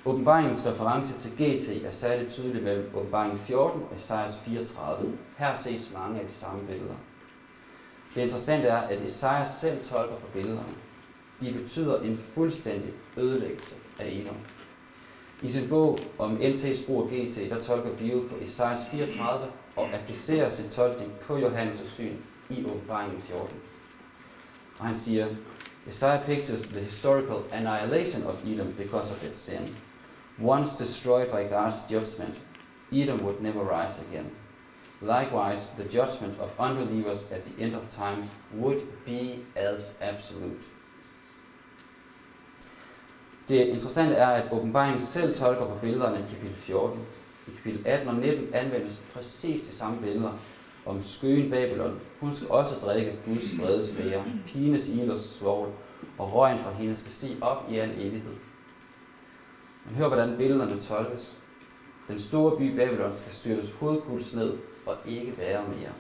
Åbenbaringens 0.06 0.66
reference 0.66 1.20
til 1.20 1.32
GT 1.32 1.86
er 1.86 1.90
særligt 1.90 2.32
tydelig 2.32 2.64
mellem 2.64 2.92
åbenbaring 2.96 3.40
14 3.40 3.82
og 3.82 3.96
Esajas 3.96 4.40
34. 4.46 5.18
Her 5.38 5.54
ses 5.54 5.92
mange 5.94 6.20
af 6.20 6.28
de 6.28 6.34
samme 6.34 6.68
billeder. 6.68 6.96
Det 8.16 8.22
interessante 8.22 8.68
er, 8.68 8.78
at 8.78 9.02
Esajas 9.02 9.48
selv 9.48 9.84
tolker 9.84 10.16
på 10.16 10.28
billederne. 10.34 10.74
De 11.42 11.54
betyder 11.54 12.02
en 12.02 12.18
fuldstændig 12.18 12.94
ødelæggelse 13.18 13.76
af 14.00 14.08
Edom. 14.08 14.38
I 15.42 15.52
sin 15.52 15.70
bog 15.70 16.00
om 16.20 16.38
NT's 16.38 16.86
brug 16.86 17.04
af 17.04 17.10
GT, 17.10 17.50
der 17.50 17.62
tolker 17.62 17.96
Bio 17.96 18.20
på 18.30 18.36
Esajas 18.44 18.80
34 18.92 19.48
og 19.76 19.88
applicerer 19.94 20.50
sin 20.50 20.70
tolkning 20.70 21.12
på 21.12 21.38
Johannes' 21.38 21.90
syn 21.90 22.16
i 22.50 22.66
åbenbaringen 22.66 23.22
14. 23.22 23.58
Og 24.80 24.86
han 24.86 24.96
siger, 24.96 25.28
Isaiah 25.88 26.26
pictures 26.26 26.68
the 26.68 26.80
historical 26.80 27.38
annihilation 27.52 28.24
of 28.24 28.46
Edom 28.48 28.74
because 28.78 29.14
of 29.14 29.24
its 29.24 29.38
sin. 29.38 29.76
Once 30.40 30.78
destroyed 30.78 31.28
by 31.32 31.44
God's 31.56 31.90
judgment, 31.90 32.40
Edom 32.92 33.24
would 33.24 33.42
never 33.42 33.64
rise 33.64 34.00
again. 34.10 34.32
Likewise, 35.02 35.72
the 35.78 35.84
judgment 35.84 36.40
of 36.40 36.60
unbelievers 36.60 37.32
at 37.32 37.46
the 37.46 37.64
end 37.64 37.76
of 37.76 37.90
time 37.90 38.24
would 38.54 38.82
be 39.06 39.40
as 39.56 39.98
absolute. 40.02 40.62
Det 43.48 43.68
interessante 43.68 44.16
er, 44.16 44.28
at 44.28 44.52
åbenbaringen 44.52 45.00
selv 45.00 45.34
tolker 45.34 45.66
på 45.66 45.76
billederne 45.82 46.18
i 46.18 46.34
kapitel 46.34 46.56
14. 46.56 47.00
I 47.48 47.52
kapitel 47.56 47.88
18 47.88 48.08
og 48.08 48.16
19 48.16 48.54
anvendes 48.54 49.02
præcis 49.14 49.62
de 49.62 49.76
samme 49.76 50.02
billeder 50.02 50.32
om 50.86 51.02
skøen 51.02 51.50
Babylon. 51.50 52.00
Hun 52.20 52.36
skal 52.36 52.52
også 52.52 52.86
drikke 52.86 53.20
Guds 53.26 53.60
vrede 53.60 53.84
være, 53.98 54.24
pines 54.46 54.90
ild 54.90 55.10
og 55.10 55.18
svovl, 55.18 55.72
og 56.18 56.34
røgen 56.34 56.60
fra 56.60 56.72
hende 56.72 56.96
skal 56.96 57.12
stige 57.12 57.44
op 57.44 57.72
i 57.72 57.78
al 57.78 57.92
evighed. 57.92 58.36
Man 59.86 59.96
hører, 59.96 60.08
hvordan 60.08 60.38
billederne 60.38 60.82
tolkes. 60.82 61.38
Den 62.08 62.20
store 62.20 62.58
by 62.58 62.76
Babylon 62.76 63.16
skal 63.16 63.34
styrtes 63.34 63.72
hovedkuls 63.72 64.34
ned 64.34 64.58
og 64.86 64.98
ikke 65.06 65.38
være 65.38 65.64
mere. 65.68 65.92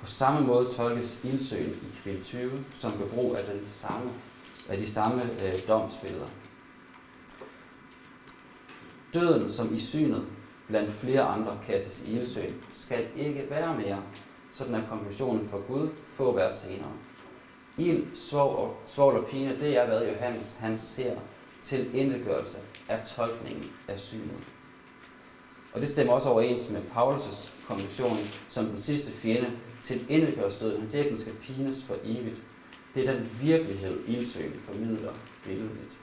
På 0.00 0.06
samme 0.06 0.46
måde 0.46 0.70
tolkes 0.70 1.24
ildsøen 1.24 1.70
i 1.70 1.96
kapitel 1.96 2.22
20, 2.22 2.64
som 2.74 2.92
gør 2.98 3.06
brug 3.06 3.36
af, 3.36 3.44
den 3.44 3.66
samme, 3.66 4.10
af 4.68 4.78
de 4.78 4.86
samme 4.86 5.22
øh, 5.22 5.68
domsbilleder. 5.68 6.26
Døden, 9.14 9.48
som 9.48 9.74
i 9.74 9.78
synet 9.78 10.26
blandt 10.66 10.90
flere 10.90 11.22
andre 11.22 11.58
kastes 11.66 12.08
i 12.08 12.18
ildsøen, 12.18 12.54
skal 12.70 13.06
ikke 13.16 13.46
være 13.50 13.76
mere. 13.76 14.02
Sådan 14.50 14.74
er 14.74 14.88
konklusionen 14.88 15.48
for 15.48 15.66
Gud 15.66 15.88
få 16.06 16.34
vers 16.34 16.54
senere. 16.54 16.92
Ild, 17.78 18.14
svovl 18.14 18.56
og, 18.56 18.76
svovl 18.86 19.16
og 19.16 19.26
pine, 19.26 19.60
det 19.60 19.76
er, 19.76 19.86
hvad 19.86 20.06
Johannes 20.06 20.56
han 20.60 20.78
ser 20.78 21.16
til 21.62 21.94
indegørelse 21.94 22.58
af 22.88 23.06
tolkningen 23.06 23.70
af 23.88 23.98
synet. 23.98 24.48
Og 25.72 25.80
det 25.80 25.88
stemmer 25.88 26.12
også 26.12 26.28
overens 26.28 26.70
med 26.70 26.80
Paulus' 26.96 27.50
konklusion 27.66 28.18
som 28.48 28.66
den 28.66 28.76
sidste 28.76 29.12
fjende 29.12 29.50
til 29.82 30.06
indegørelsesdøden. 30.08 30.80
Han 30.80 30.90
siger, 30.90 31.04
at 31.04 31.10
den 31.10 31.18
skal 31.18 31.32
pines 31.32 31.84
for 31.84 31.96
evigt. 32.04 32.42
Det 32.94 33.08
er 33.08 33.12
den 33.12 33.30
virkelighed, 33.42 34.00
ildsøen 34.08 34.60
formidler 34.64 35.12
billedligt. 35.44 35.98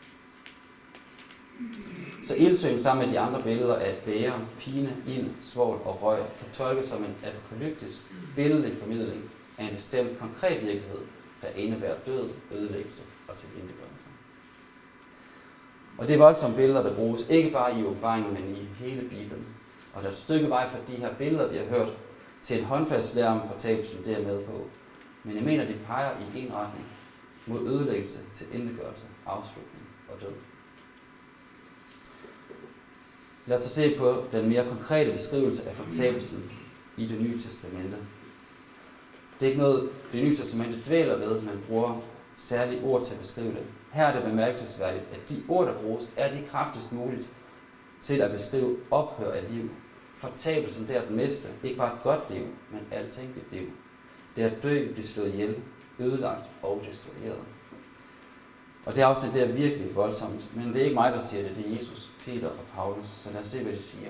Så 2.24 2.36
ildsøen 2.36 2.80
sammen 2.80 3.06
med 3.06 3.14
de 3.14 3.20
andre 3.20 3.42
billeder 3.42 3.76
af 3.76 3.98
bære, 4.06 4.46
pine, 4.60 4.98
ild, 5.08 5.30
svovl 5.42 5.82
og 5.86 6.04
røg 6.04 6.20
kan 6.40 6.48
tolkes 6.54 6.88
som 6.88 7.04
en 7.04 7.16
apokalyptisk, 7.24 8.02
billedlig 8.36 8.78
formidling 8.78 9.32
af 9.58 9.64
en 9.64 9.76
bestemt 9.76 10.20
konkret 10.20 10.62
virkelighed, 10.62 11.00
der 11.42 11.48
indebærer 11.48 12.00
død, 12.06 12.30
ødelæggelse 12.52 13.02
og 13.28 13.38
tilindegørelse. 13.38 14.07
Og 15.98 16.08
det 16.08 16.13
er 16.13 16.18
voldsomme 16.18 16.56
billeder, 16.56 16.84
der 16.84 16.96
bruges 16.96 17.30
ikke 17.30 17.51
bare 17.51 17.80
i 17.80 17.84
åbenbaringen, 17.84 18.34
men 18.34 18.56
i 18.56 18.86
hele 18.86 19.01
Bibelen. 19.01 19.46
Og 19.94 20.01
der 20.01 20.08
er 20.08 20.12
et 20.12 20.18
stykke 20.18 20.50
vej 20.50 20.70
fra 20.70 20.77
de 20.88 20.92
her 20.92 21.13
billeder, 21.13 21.48
vi 21.48 21.58
har 21.58 21.66
hørt, 21.66 21.89
til 22.42 22.60
en 22.60 22.66
håndfast 22.66 23.16
lære 23.16 23.27
om 23.27 23.48
fortabelsen, 23.48 24.04
det 24.04 24.13
er 24.13 24.24
med 24.24 24.44
på. 24.44 24.68
Men 25.24 25.36
jeg 25.36 25.44
mener, 25.44 25.66
det 25.66 25.75
peger 25.88 26.12
i 26.20 26.39
en 26.39 26.54
retning 26.54 26.86
mod 27.46 27.68
ødelæggelse, 27.68 28.20
til 28.34 28.48
indegørelse, 28.54 29.06
afslutning 29.25 29.88
og 30.10 30.22
død. 30.22 30.34
Lad 33.46 33.58
os 33.58 33.63
så 33.63 33.70
se 33.70 33.98
på 33.98 34.24
den 34.32 34.50
mere 34.50 34.68
konkrete 34.70 35.12
beskrivelse 35.12 35.70
af 35.70 35.75
fortabelsen 35.75 36.51
i 36.98 37.06
det 37.06 37.22
nye 37.22 37.38
testamente. 37.38 37.98
Det 39.39 39.46
er 39.46 39.50
ikke 39.50 39.62
noget, 39.62 39.89
det 40.12 40.24
nye 40.24 40.36
testamente 40.36 40.82
dvæler 40.86 41.18
ved, 41.18 41.42
man 41.42 41.60
bruger 41.68 42.01
særlige 42.38 42.84
ord 42.84 43.03
til 43.03 43.13
at 43.13 43.20
beskrive 43.20 43.51
det. 43.51 43.63
Her 43.94 44.06
er 44.06 44.13
det 44.13 44.29
bemærkelsesværdigt, 44.29 45.03
at 45.13 45.29
de 45.29 45.44
ord, 45.50 45.67
der 45.67 45.82
bruges, 45.82 46.13
er 46.17 46.32
de 46.32 46.44
kraftigst 46.51 46.91
muligt 46.91 47.27
til 48.01 48.22
at 48.22 48.32
beskrive 48.32 48.77
ophør 48.91 49.32
af 49.32 49.44
liv. 49.51 49.70
Fortabelsen, 50.17 50.88
det 50.88 50.98
er 50.98 51.01
at 51.01 51.12
miste 51.12 51.50
ikke 51.63 51.77
bare 51.77 51.96
et 51.96 52.03
godt 52.03 52.34
liv, 52.34 52.46
men 52.72 52.82
alting 52.91 53.29
et 53.29 53.58
liv. 53.60 53.70
Det 54.36 54.44
er 54.44 54.50
at 54.50 54.63
dø, 54.63 54.91
blive 54.94 55.06
slået 55.06 55.34
ihjel, 55.34 55.56
ødelagt 56.00 56.50
og 56.63 56.82
destrueret. 56.89 57.39
Og 58.86 58.96
det 58.96 59.01
afsnit 59.01 59.34
det 59.34 59.44
er 59.44 59.53
virkelig 59.53 59.96
voldsomt, 59.96 60.56
men 60.56 60.67
det 60.67 60.75
er 60.75 60.84
ikke 60.84 60.96
mig, 60.96 61.12
der 61.12 61.20
siger 61.20 61.44
det, 61.44 61.56
det 61.58 61.67
er 61.67 61.75
Jesus, 61.75 62.12
Peter 62.25 62.48
og 62.48 62.65
Paulus, 62.75 63.06
så 63.24 63.29
lad 63.32 63.41
os 63.41 63.48
se, 63.48 63.63
hvad 63.63 63.74
de 63.74 63.82
siger. 63.82 64.10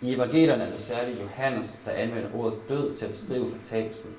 I 0.00 0.14
evangelierne 0.14 0.64
er 0.64 0.70
det 0.70 0.80
særligt 0.80 1.22
Johannes, 1.22 1.82
der 1.84 1.90
anvender 1.90 2.34
ordet 2.34 2.58
død 2.68 2.96
til 2.96 3.04
at 3.04 3.10
beskrive 3.10 3.50
fortabelsen. 3.50 4.16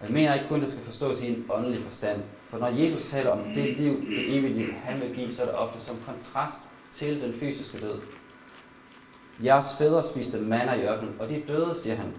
Og 0.00 0.06
jeg 0.06 0.12
mener 0.12 0.34
ikke 0.34 0.48
kun, 0.48 0.56
at 0.56 0.62
det 0.62 0.70
skal 0.70 0.84
forstås 0.84 1.22
i 1.22 1.28
en 1.28 1.46
åndelig 1.50 1.82
forstand. 1.82 2.22
For 2.48 2.58
når 2.58 2.66
Jesus 2.66 3.10
taler 3.10 3.30
om 3.30 3.38
det 3.54 3.76
liv, 3.76 4.00
det 4.00 4.38
evige 4.38 4.54
liv, 4.54 4.72
han 4.72 5.00
vil 5.00 5.14
give, 5.14 5.34
så 5.34 5.42
er 5.42 5.46
det 5.46 5.54
ofte 5.54 5.80
som 5.80 5.96
kontrast 6.06 6.58
til 6.92 7.20
den 7.20 7.32
fysiske 7.32 7.78
død. 7.80 8.00
Jeres 9.44 9.76
fædre 9.78 10.02
spiste 10.02 10.40
manna 10.40 10.74
i 10.74 10.86
ørkenen, 10.86 11.14
og 11.18 11.28
de 11.28 11.42
døde, 11.48 11.74
siger 11.78 11.96
han. 11.96 12.12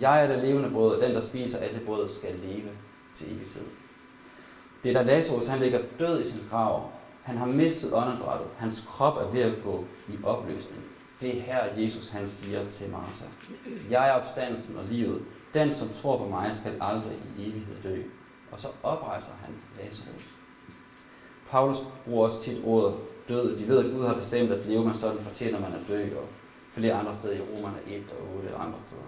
Jeg 0.00 0.24
er 0.24 0.28
det 0.28 0.44
levende 0.44 0.70
brød, 0.70 0.94
og 0.96 1.02
den, 1.02 1.14
der 1.14 1.20
spiser 1.20 1.58
af 1.58 1.70
det 1.70 1.82
brød, 1.82 2.08
skal 2.08 2.34
leve 2.44 2.68
til 3.14 3.36
evig 3.36 3.46
tid. 3.46 3.60
Det 4.84 4.90
er 4.90 5.02
da 5.02 5.02
Lazarus, 5.02 5.46
han 5.46 5.60
ligger 5.60 5.80
død 5.98 6.20
i 6.20 6.24
sin 6.24 6.40
grav. 6.50 6.90
Han 7.22 7.36
har 7.36 7.46
mistet 7.46 7.94
åndedrættet. 7.94 8.48
Hans 8.56 8.84
krop 8.88 9.16
er 9.16 9.30
ved 9.30 9.42
at 9.42 9.52
gå 9.64 9.84
i 10.08 10.12
opløsning. 10.24 10.82
Det 11.20 11.38
er 11.38 11.42
her, 11.42 11.64
Jesus 11.76 12.08
han 12.08 12.26
siger 12.26 12.68
til 12.68 12.90
Martha. 12.90 13.24
Jeg 13.90 14.08
er 14.08 14.12
opstandelsen 14.12 14.76
og 14.76 14.84
livet. 14.90 15.22
Den, 15.54 15.72
som 15.72 15.88
tror 15.88 16.18
på 16.18 16.24
mig, 16.24 16.54
skal 16.54 16.72
aldrig 16.80 17.16
i 17.38 17.42
evighed 17.42 17.82
dø. 17.82 18.02
Og 18.52 18.58
så 18.58 18.68
oprejser 18.82 19.32
han 19.44 19.54
Lazarus. 19.78 20.28
Paulus 21.50 21.76
bruger 22.04 22.24
også 22.24 22.42
tit 22.42 22.64
ordet 22.64 22.94
død. 23.28 23.58
De 23.58 23.68
ved, 23.68 23.84
at 23.84 23.92
Gud 23.92 24.06
har 24.06 24.14
bestemt, 24.14 24.52
at 24.52 24.66
leve 24.66 24.84
man 24.84 24.94
sådan 24.94 25.18
fortjener 25.18 25.60
man 25.60 25.72
at 25.72 25.80
dø, 25.88 26.04
og 26.16 26.28
flere 26.70 26.94
andre 26.94 27.14
steder 27.14 27.34
i 27.34 27.40
Romerne 27.40 27.78
1 27.86 28.04
og 28.20 28.36
8 28.36 28.54
og 28.54 28.64
andre 28.64 28.78
steder. 28.78 29.02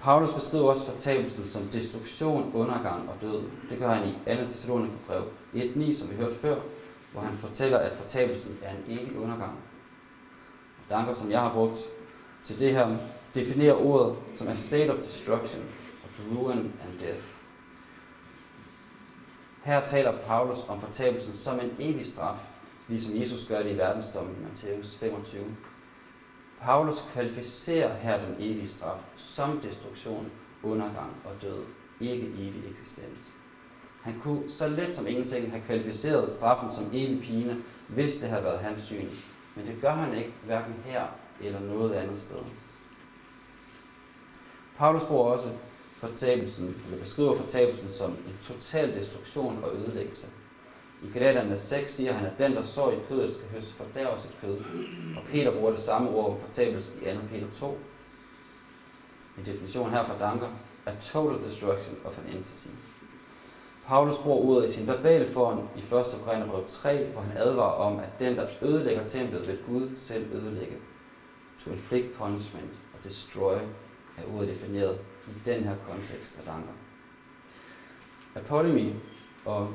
Paulus 0.00 0.32
beskriver 0.32 0.68
også 0.68 0.90
fortabelsen 0.90 1.44
som 1.44 1.62
destruktion, 1.62 2.50
undergang 2.54 3.08
og 3.08 3.20
død. 3.20 3.42
Det 3.70 3.78
gør 3.78 3.88
han 3.88 4.08
i 4.08 4.12
2. 4.12 4.46
Thessalonikerbrev 4.46 5.22
1.9, 5.54 5.94
som 5.94 6.10
vi 6.10 6.16
hørte 6.16 6.34
før, 6.34 6.60
hvor 7.12 7.20
han 7.20 7.34
fortæller, 7.34 7.78
at 7.78 7.94
fortabelsen 7.94 8.58
er 8.62 8.70
en 8.70 8.98
evig 8.98 9.18
undergang. 9.18 9.58
Danker, 10.90 11.12
som 11.12 11.30
jeg 11.30 11.40
har 11.40 11.52
brugt 11.52 11.78
til 12.42 12.58
det 12.58 12.72
her, 12.72 12.96
definerer 13.34 13.74
ordet 13.74 14.18
som 14.34 14.48
a 14.48 14.54
state 14.54 14.90
of 14.90 14.96
destruction, 14.96 15.62
of 16.04 16.20
ruin 16.30 16.58
and 16.58 16.98
death. 17.00 17.24
Her 19.64 19.84
taler 19.84 20.18
Paulus 20.26 20.58
om 20.68 20.80
fortabelsen 20.80 21.34
som 21.34 21.60
en 21.60 21.76
evig 21.78 22.04
straf, 22.04 22.38
ligesom 22.88 23.20
Jesus 23.20 23.48
gør 23.48 23.62
det 23.62 23.70
i 23.70 23.78
verdensdommen 23.78 24.36
i 24.40 24.44
Matthæus 24.48 24.94
25. 24.94 25.44
Paulus 26.62 27.00
kvalificerer 27.12 27.94
her 27.94 28.18
den 28.18 28.36
evige 28.38 28.68
straf 28.68 28.98
som 29.16 29.60
destruktion, 29.60 30.30
undergang 30.62 31.10
og 31.24 31.42
død, 31.42 31.64
ikke 32.00 32.26
evig 32.26 32.62
eksistens. 32.70 33.18
Han 34.02 34.20
kunne 34.22 34.50
så 34.50 34.68
let 34.68 34.94
som 34.94 35.06
ingenting 35.06 35.50
have 35.50 35.62
kvalificeret 35.62 36.32
straffen 36.32 36.72
som 36.72 36.90
evig 36.92 37.22
pine, 37.22 37.62
hvis 37.88 38.16
det 38.16 38.28
havde 38.28 38.44
været 38.44 38.58
hans 38.58 38.80
syn. 38.80 39.08
Men 39.56 39.66
det 39.66 39.76
gør 39.80 39.90
han 39.90 40.18
ikke, 40.18 40.32
hverken 40.46 40.74
her 40.84 41.06
eller 41.40 41.60
noget 41.60 41.94
andet 41.94 42.18
sted. 42.18 42.38
Paulus 44.78 45.04
bruger 45.04 45.24
også 45.24 45.48
fortabelsen, 46.00 46.82
eller 46.84 46.98
beskriver 46.98 47.34
fortabelsen 47.34 47.90
som 47.90 48.10
en 48.10 48.38
total 48.42 48.94
destruktion 48.94 49.64
og 49.64 49.76
ødelæggelse. 49.76 50.26
I 51.02 51.06
Galaterne 51.12 51.58
6 51.58 51.94
siger 51.94 52.12
han, 52.12 52.26
at 52.26 52.38
den, 52.38 52.52
der 52.52 52.62
så 52.62 52.90
i 52.90 52.98
kødet, 53.08 53.34
skal 53.34 53.48
høste 53.48 53.72
fordærve 53.72 54.18
sit 54.18 54.36
kød. 54.40 54.58
Og 55.16 55.22
Peter 55.30 55.52
bruger 55.52 55.70
det 55.70 55.80
samme 55.80 56.10
ord 56.10 56.30
om 56.30 56.40
fortabelsen 56.40 57.02
i 57.02 57.04
2. 57.04 57.10
Peter 57.30 57.46
2. 57.60 57.78
En 59.38 59.44
definition 59.44 59.90
her 59.90 60.04
for 60.04 60.18
Danker 60.18 60.46
er 60.86 60.92
total 61.00 61.48
destruction 61.48 61.96
of 62.04 62.18
an 62.18 62.36
entity. 62.36 62.68
Paulus 63.86 64.16
bruger 64.16 64.38
ordet 64.38 64.70
i 64.70 64.72
sin 64.72 64.86
verbale 64.86 65.26
form 65.26 65.68
i 65.76 65.78
1. 65.78 65.84
Korintherbrev 66.24 66.64
3, 66.66 67.06
hvor 67.12 67.20
han 67.20 67.36
advarer 67.36 67.72
om, 67.72 67.98
at 67.98 68.18
den, 68.18 68.36
der 68.36 68.46
ødelægger 68.62 69.06
templet, 69.06 69.48
vil 69.48 69.58
Gud 69.66 69.90
selv 69.94 70.34
ødelægge. 70.34 70.76
to 71.64 71.70
inflict 71.70 72.14
punishment 72.18 72.72
og 72.94 73.04
destroy 73.04 73.58
er 74.18 74.36
ordet 74.36 74.48
defineret 74.48 74.98
i 75.28 75.30
den 75.44 75.64
her 75.64 75.76
kontekst 75.90 76.38
af 76.38 76.44
Danker. 76.44 76.72
Apolymi 78.34 78.94
og 79.44 79.68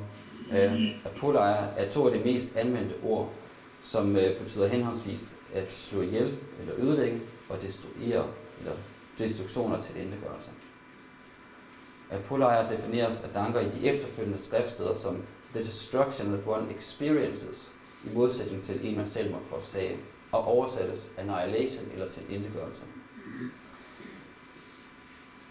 øh, 0.52 1.06
apolaia 1.06 1.68
er 1.78 1.92
to 1.92 2.08
af 2.08 2.18
de 2.18 2.24
mest 2.24 2.56
anvendte 2.56 2.96
ord, 3.04 3.34
som 3.82 4.16
øh, 4.16 4.40
betyder 4.40 4.68
henholdsvis 4.68 5.36
at 5.54 5.74
slå 5.74 6.02
ihjel 6.02 6.38
eller 6.60 6.74
ødelægge 6.78 7.22
og 7.50 7.62
destruere 7.62 8.28
eller 8.60 8.74
destruktioner 9.18 9.82
til 9.82 10.02
endegørelse. 10.02 10.50
Apolaia 12.12 12.70
defineres 12.70 13.24
af 13.24 13.30
Danker 13.34 13.60
i 13.60 13.70
de 13.70 13.90
efterfølgende 13.90 14.38
skriftsteder 14.38 14.94
som 14.94 15.24
the 15.54 15.64
destruction 15.64 16.28
that 16.28 16.48
one 16.48 16.74
experiences, 16.78 17.74
i 18.06 18.14
modsætning 18.14 18.64
til 18.64 18.90
en 18.90 18.98
man 18.98 19.08
selv 19.08 19.32
måtte 19.32 19.48
forsage, 19.48 19.98
og 20.32 20.44
oversættes 20.44 21.12
annihilation 21.18 21.86
eller 21.94 22.10
til 22.10 22.24
endegørelse. 22.30 22.82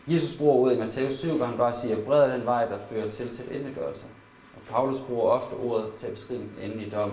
Jesus 0.08 0.38
bruger 0.38 0.54
ordet 0.54 0.76
i 0.76 0.78
Matthæus 0.78 1.12
7, 1.12 1.36
hvor 1.36 1.46
han 1.46 1.56
bare 1.56 1.72
siger, 1.72 2.04
bred 2.04 2.32
den 2.32 2.46
vej, 2.46 2.64
der 2.64 2.78
fører 2.90 3.10
til 3.10 3.28
til 3.28 3.56
endegørelse. 3.56 4.06
Og 4.56 4.62
Paulus 4.68 5.00
bruger 5.00 5.22
ofte 5.22 5.54
ordet 5.54 5.94
til 5.94 6.06
at 6.06 6.12
beskrive 6.12 6.38
den 6.38 6.50
endelige 6.62 6.90
dom. 6.90 7.12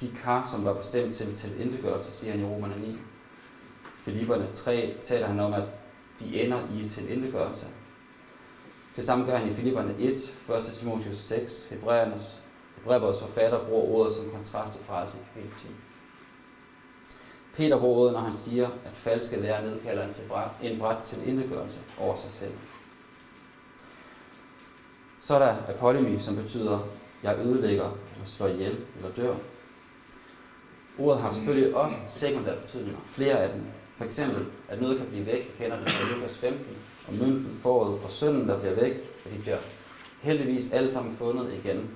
De 0.00 0.10
kar, 0.22 0.48
som 0.54 0.64
var 0.64 0.74
bestemt 0.74 1.14
til 1.14 1.34
til 1.34 1.62
endegørelse, 1.62 2.12
siger 2.12 2.32
han 2.32 2.40
i 2.40 2.44
Romerne 2.44 2.80
9. 2.80 2.98
Filipperne 3.96 4.46
3 4.52 4.94
taler 5.02 5.26
han 5.26 5.40
om, 5.40 5.52
at 5.52 5.68
de 6.20 6.42
ender 6.42 6.58
i 6.78 6.88
til 6.88 7.12
endegørelse. 7.12 7.66
Det 8.96 9.04
samme 9.04 9.24
gør 9.24 9.36
han 9.36 9.50
i 9.50 9.54
Filipperne 9.54 9.94
1, 9.98 10.12
1. 10.50 10.62
Timotheus 10.78 11.16
6, 11.16 11.68
Hebræernes, 11.68 12.42
Hebræernes 12.76 13.20
forfatter 13.20 13.64
bruger 13.64 13.98
ordet 13.98 14.14
som 14.14 14.30
kontrast 14.30 14.72
til 14.72 14.84
frelse 14.84 15.18
i 15.18 15.20
kapitel 15.34 15.56
10. 15.56 15.68
Peter 17.56 17.78
bruger 17.78 18.12
når 18.12 18.18
han 18.18 18.32
siger, 18.32 18.66
at 18.66 18.92
falske 18.92 19.40
lærer 19.40 19.62
nedkalder 19.62 20.06
en, 20.06 20.14
til 20.14 20.22
bræt, 20.28 20.50
en 20.62 20.78
bræt 20.78 21.02
til 21.02 21.28
indegørelse 21.28 21.78
over 21.98 22.14
sig 22.14 22.30
selv. 22.30 22.52
Så 25.18 25.34
er 25.34 25.38
der 25.38 25.56
apolymi, 25.68 26.18
som 26.18 26.36
betyder, 26.36 26.78
jeg 27.22 27.38
ødelægger, 27.38 27.84
eller 27.84 28.24
slår 28.24 28.46
ihjel, 28.46 28.78
eller 28.96 29.12
dør. 29.16 29.34
Ordet 30.98 31.22
har 31.22 31.28
selvfølgelig 31.30 31.76
også 31.76 31.96
sekundære 32.08 32.56
betydninger, 32.56 33.00
flere 33.06 33.38
af 33.38 33.52
dem. 33.52 33.62
For 33.96 34.04
eksempel, 34.04 34.42
at 34.68 34.80
noget 34.80 34.98
kan 34.98 35.06
blive 35.06 35.26
væk, 35.26 35.54
kender 35.58 35.78
det 35.78 35.88
fra 35.88 36.16
Lukas 36.16 36.38
15, 36.38 36.66
og 37.08 37.14
mønten, 37.14 37.56
foråret 37.56 38.00
og 38.04 38.10
sønnen, 38.10 38.48
der 38.48 38.58
bliver 38.58 38.74
væk, 38.74 38.92
og 39.24 39.30
de 39.30 39.38
bliver 39.38 39.58
heldigvis 40.20 40.72
alle 40.72 40.90
sammen 40.90 41.16
fundet 41.16 41.52
igen. 41.64 41.90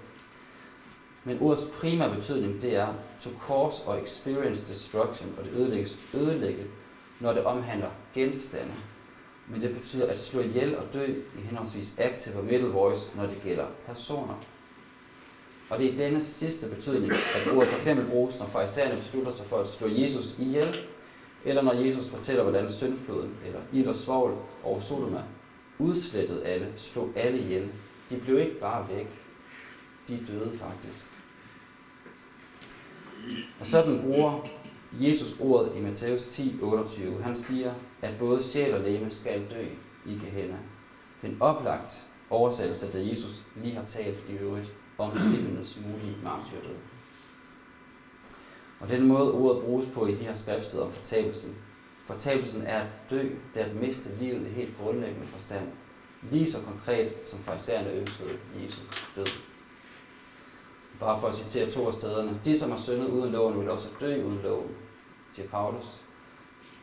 Men 1.24 1.38
ordets 1.40 1.64
primære 1.80 2.14
betydning, 2.14 2.62
det 2.62 2.76
er 2.76 2.94
to 3.20 3.30
cause 3.40 3.88
og 3.88 4.02
experience 4.02 4.72
destruction, 4.72 5.34
og 5.38 5.44
det 5.44 5.52
ødelægges 5.56 5.98
ødelægge, 6.14 6.64
når 7.20 7.32
det 7.32 7.44
omhandler 7.44 7.90
genstande. 8.14 8.72
Men 9.48 9.60
det 9.60 9.74
betyder 9.74 10.06
at 10.06 10.18
slå 10.18 10.40
ihjel 10.40 10.76
og 10.78 10.84
dø 10.92 11.04
i 11.38 11.40
henholdsvis 11.44 11.98
active 11.98 12.38
og 12.38 12.44
middle 12.44 12.68
voice, 12.68 13.16
når 13.16 13.26
det 13.26 13.40
gælder 13.44 13.66
personer. 13.86 14.34
Og 15.70 15.78
det 15.78 15.92
er 15.92 15.96
denne 15.96 16.20
sidste 16.20 16.74
betydning, 16.74 17.12
at 17.12 17.52
ordet 17.56 17.68
for 17.68 17.76
eksempel 17.76 18.06
bruges, 18.06 18.38
når 18.38 18.46
farisæerne 18.46 19.00
beslutter 19.00 19.32
sig 19.32 19.46
for 19.46 19.58
at 19.58 19.68
slå 19.68 19.88
Jesus 19.88 20.38
ihjel, 20.38 20.76
eller 21.44 21.62
når 21.62 21.72
Jesus 21.72 22.08
fortæller, 22.08 22.42
hvordan 22.42 22.72
syndfloden 22.72 23.34
eller 23.46 23.60
ild 23.72 23.86
og 23.86 23.94
svovl 23.94 24.36
over 24.62 24.80
Sodoma 24.80 25.22
udslettede 25.78 26.44
alle, 26.44 26.72
slog 26.76 27.08
alle 27.16 27.38
ihjel. 27.38 27.68
De 28.10 28.16
blev 28.16 28.38
ikke 28.38 28.60
bare 28.60 28.86
væk, 28.88 29.08
de 30.08 30.26
døde 30.28 30.58
faktisk. 30.58 31.06
Og 33.60 33.66
sådan 33.66 34.00
bruger 34.02 34.46
Jesus 34.92 35.40
ordet 35.40 35.72
i 35.76 35.80
Matthæus 35.80 36.22
10, 36.22 36.58
28. 36.62 37.22
Han 37.22 37.34
siger, 37.34 37.72
at 38.02 38.18
både 38.18 38.42
sjæl 38.42 38.74
og 38.74 38.80
læme 38.80 39.10
skal 39.10 39.50
dø 39.50 39.64
i 40.06 40.12
Gehenna. 40.12 40.56
Den 41.22 41.36
oplagt 41.40 42.06
oversættelse, 42.30 42.92
da 42.92 43.06
Jesus 43.08 43.42
lige 43.62 43.74
har 43.74 43.84
talt 43.84 44.24
i 44.28 44.32
øvrigt 44.32 44.74
om 44.98 45.10
disciplinens 45.16 45.78
mulige 45.86 46.16
martyrdød. 46.22 46.76
Og 48.80 48.88
den 48.88 49.06
måde 49.06 49.32
ordet 49.32 49.62
bruges 49.62 49.86
på 49.94 50.06
i 50.06 50.14
de 50.14 50.24
her 50.24 50.32
skriftsteder 50.32 50.84
om 50.84 50.92
fortabelsen. 50.92 51.54
Fortabelsen 52.06 52.62
er 52.62 52.80
at 52.80 52.86
dø, 53.10 53.22
det 53.54 53.62
er 53.62 53.64
at 53.64 53.74
miste 53.76 54.10
livet 54.20 54.46
i 54.46 54.50
helt 54.50 54.76
grundlæggende 54.78 55.26
forstand. 55.26 55.68
Lige 56.30 56.50
så 56.50 56.58
konkret 56.62 57.12
som 57.24 57.38
farisæerne 57.38 57.90
ønskede 57.90 58.38
Jesus 58.62 59.10
død. 59.16 59.26
Bare 61.00 61.20
for 61.20 61.28
at 61.28 61.34
citere 61.34 61.70
to 61.70 61.86
af 61.86 61.92
stederne. 61.92 62.40
De, 62.44 62.58
som 62.58 62.70
har 62.70 62.78
syndet 62.78 63.08
uden 63.08 63.32
loven, 63.32 63.60
vil 63.60 63.70
også 63.70 63.88
dø 64.00 64.24
uden 64.24 64.40
loven, 64.42 64.70
siger 65.30 65.48
Paulus. 65.48 66.00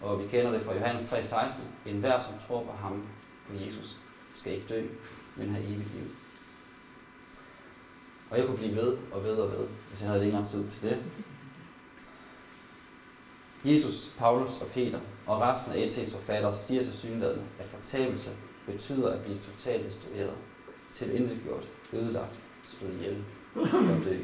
Og 0.01 0.19
vi 0.19 0.27
kender 0.27 0.51
det 0.51 0.61
fra 0.61 0.73
Johannes 0.73 1.13
3,16. 1.13 1.61
En 1.85 1.99
hver, 1.99 2.19
som 2.19 2.33
tror 2.47 2.63
på 2.63 2.71
ham, 2.71 3.07
på 3.47 3.55
Jesus, 3.65 3.97
skal 4.33 4.53
ikke 4.53 4.67
dø, 4.67 4.81
men 5.35 5.49
have 5.49 5.65
evigt 5.65 5.93
liv. 5.93 6.07
Og 8.29 8.37
jeg 8.37 8.45
kunne 8.45 8.57
blive 8.57 8.75
ved 8.75 8.97
og 9.11 9.23
ved 9.23 9.35
og 9.35 9.51
ved, 9.51 9.67
hvis 9.89 10.01
jeg 10.01 10.09
havde 10.09 10.23
længere 10.23 10.43
tid 10.43 10.69
til 10.69 10.89
det. 10.89 11.03
Jesus, 13.65 14.11
Paulus 14.17 14.61
og 14.61 14.67
Peter 14.67 14.99
og 15.27 15.41
resten 15.41 15.73
af 15.73 15.77
ET's 15.77 16.15
forfattere 16.15 16.53
siger 16.53 16.83
til 16.83 16.93
synligheden, 16.93 17.43
at 17.59 17.65
fortabelse 17.65 18.29
betyder 18.65 19.13
at 19.13 19.21
blive 19.23 19.37
totalt 19.37 19.85
destrueret, 19.85 20.37
tilintetgjort, 20.91 21.67
ødelagt, 21.93 22.39
slået 22.63 22.93
ihjel 22.93 23.23
og 23.55 24.03
dø. 24.03 24.17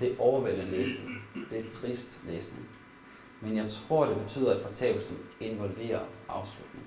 Det 0.00 0.12
er 0.12 0.20
overvældende 0.20 0.70
læsning. 0.70 1.22
Det 1.50 1.66
er 1.66 1.70
trist 1.70 2.18
læsning. 2.26 2.68
Men 3.40 3.56
jeg 3.56 3.70
tror, 3.70 4.06
det 4.06 4.16
betyder, 4.16 4.54
at 4.54 4.62
fortabelsen 4.62 5.18
involverer 5.40 6.00
afslutning. 6.28 6.84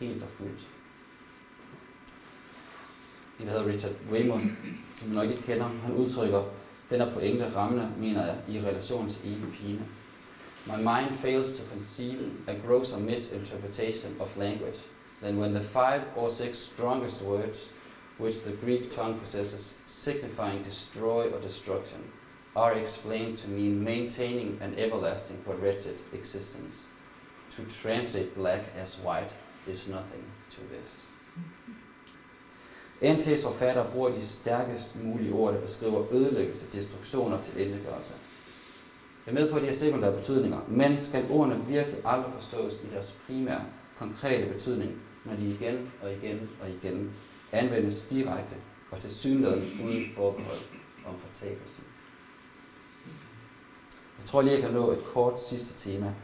Helt 0.00 0.22
og 0.22 0.28
fuldt. 0.28 0.66
En, 3.40 3.46
der 3.46 3.52
hedder 3.52 3.66
Richard 3.66 3.92
Weymouth, 4.10 4.44
som 4.94 5.08
man 5.08 5.16
nok 5.16 5.30
ikke 5.30 5.42
kender, 5.42 5.64
han 5.64 5.94
udtrykker 5.94 6.42
den 6.90 7.00
er 7.00 7.12
pointe 7.12 7.52
rammende, 7.56 7.90
mener 7.98 8.26
jeg, 8.26 8.36
i 8.48 8.60
relation 8.60 9.08
til 9.08 9.28
evig 9.28 9.52
pine. 9.52 9.86
My 10.66 10.76
mind 10.76 11.18
fails 11.18 11.58
to 11.58 11.64
conceive 11.72 12.30
a 12.46 12.54
grosser 12.66 12.98
misinterpretation 12.98 14.16
of 14.20 14.36
language 14.36 14.78
than 15.22 15.38
when 15.38 15.54
the 15.54 15.62
five 15.62 16.02
or 16.16 16.28
six 16.28 16.56
strongest 16.56 17.22
words 17.22 17.74
which 18.18 18.42
the 18.42 18.52
Greek 18.52 18.90
tongue 18.90 19.18
possesses, 19.18 19.78
signifying 19.86 20.62
destroy 20.62 21.30
or 21.30 21.40
destruction, 21.40 22.02
are 22.54 22.74
explained 22.74 23.36
to 23.36 23.48
mean 23.48 23.84
maintaining 23.84 24.58
an 24.62 24.74
everlasting 24.78 25.42
but 25.46 25.60
wretched 25.60 26.00
existence. 26.12 26.86
To 27.56 27.62
translate 27.64 28.34
black 28.34 28.64
as 28.78 28.96
white 28.96 29.32
is 29.66 29.88
nothing 29.88 30.24
to 30.50 30.60
this. 30.72 31.06
NT's 33.02 33.42
forfatter 33.44 33.84
bruger 33.84 34.10
de 34.10 34.20
stærkest 34.20 35.02
mulige 35.02 35.32
ord, 35.32 35.54
der 35.54 35.60
beskriver 35.60 36.12
ødelæggelse, 36.12 36.66
destruktioner 36.72 37.36
til 37.36 37.66
endegørelse. 37.66 38.12
Jeg 39.26 39.32
er 39.32 39.34
med 39.34 39.50
på, 39.50 39.56
at 39.56 39.62
de 39.62 39.66
har 39.66 39.74
sekundære 39.74 40.12
betydninger, 40.12 40.60
men 40.68 40.96
skal 40.96 41.26
ordene 41.30 41.64
virkelig 41.68 41.98
aldrig 42.04 42.32
forstås 42.32 42.80
i 42.84 42.94
deres 42.94 43.16
primære, 43.26 43.64
konkrete 43.98 44.52
betydning, 44.52 44.92
når 45.24 45.34
de 45.36 45.46
igen 45.48 45.92
og 46.02 46.12
igen 46.12 46.48
og 46.62 46.70
igen 46.70 47.10
anvendes 47.52 48.02
direkte 48.02 48.56
og 48.90 49.00
til 49.00 49.14
synligheden 49.14 49.80
uden 49.84 50.04
forbehold 50.14 50.58
om 51.06 51.14
fortabelsen. 51.18 51.84
Jeg 54.18 54.26
tror 54.26 54.42
lige, 54.42 54.54
jeg 54.54 54.62
kan 54.62 54.72
nå 54.72 54.90
et 54.90 55.04
kort 55.04 55.40
sidste 55.40 55.90
tema, 55.90 56.14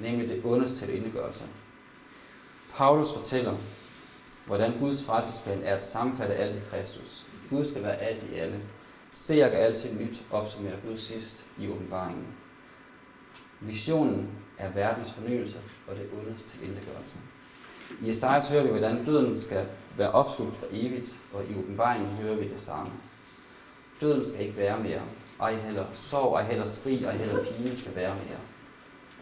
nemlig 0.00 0.28
det 0.28 0.44
ondes 0.44 0.78
til 0.78 1.04
indgørelse. 1.04 1.44
Paulus 2.74 3.12
fortæller, 3.12 3.56
hvordan 4.46 4.78
Guds 4.78 5.04
frelsesplan 5.04 5.62
er 5.62 5.76
at 5.76 5.86
sammenfatte 5.86 6.34
alt 6.34 6.56
i 6.56 6.60
Kristus. 6.70 7.26
Gud 7.50 7.64
skal 7.64 7.82
være 7.82 7.96
alt 7.96 8.22
i 8.22 8.34
alle. 8.34 8.62
Ser 9.10 9.48
gør 9.48 9.56
altid 9.56 9.94
nyt, 9.94 10.22
opsummerer 10.30 10.80
Gud 10.86 10.96
sidst 10.96 11.46
i 11.58 11.68
åbenbaringen. 11.68 12.26
Visionen 13.60 14.30
er 14.58 14.70
verdens 14.70 15.12
fornyelse 15.12 15.56
og 15.86 15.96
det 15.96 16.08
ondes 16.18 16.42
til 16.42 16.62
indgørelse. 16.62 17.16
I 18.02 18.10
Esajas 18.10 18.50
hører 18.50 18.62
vi, 18.62 18.68
hvordan 18.68 19.04
døden 19.04 19.38
skal 19.38 19.66
være 19.96 20.10
opslugt 20.10 20.56
for 20.56 20.66
evigt, 20.70 21.20
og 21.32 21.44
i 21.44 21.58
åbenbaringen 21.58 22.08
hører 22.08 22.34
vi 22.36 22.48
det 22.48 22.58
samme. 22.58 22.92
Døden 24.00 24.24
skal 24.24 24.40
ikke 24.40 24.56
være 24.56 24.80
mere. 24.80 25.02
Ej 25.40 25.54
heller 25.54 25.84
sorg, 25.92 26.34
ej 26.34 26.44
heller 26.44 26.66
skrig, 26.66 27.04
ej 27.04 27.16
heller 27.16 27.44
pine 27.44 27.76
skal 27.76 27.94
være 27.96 28.14
mere. 28.14 28.38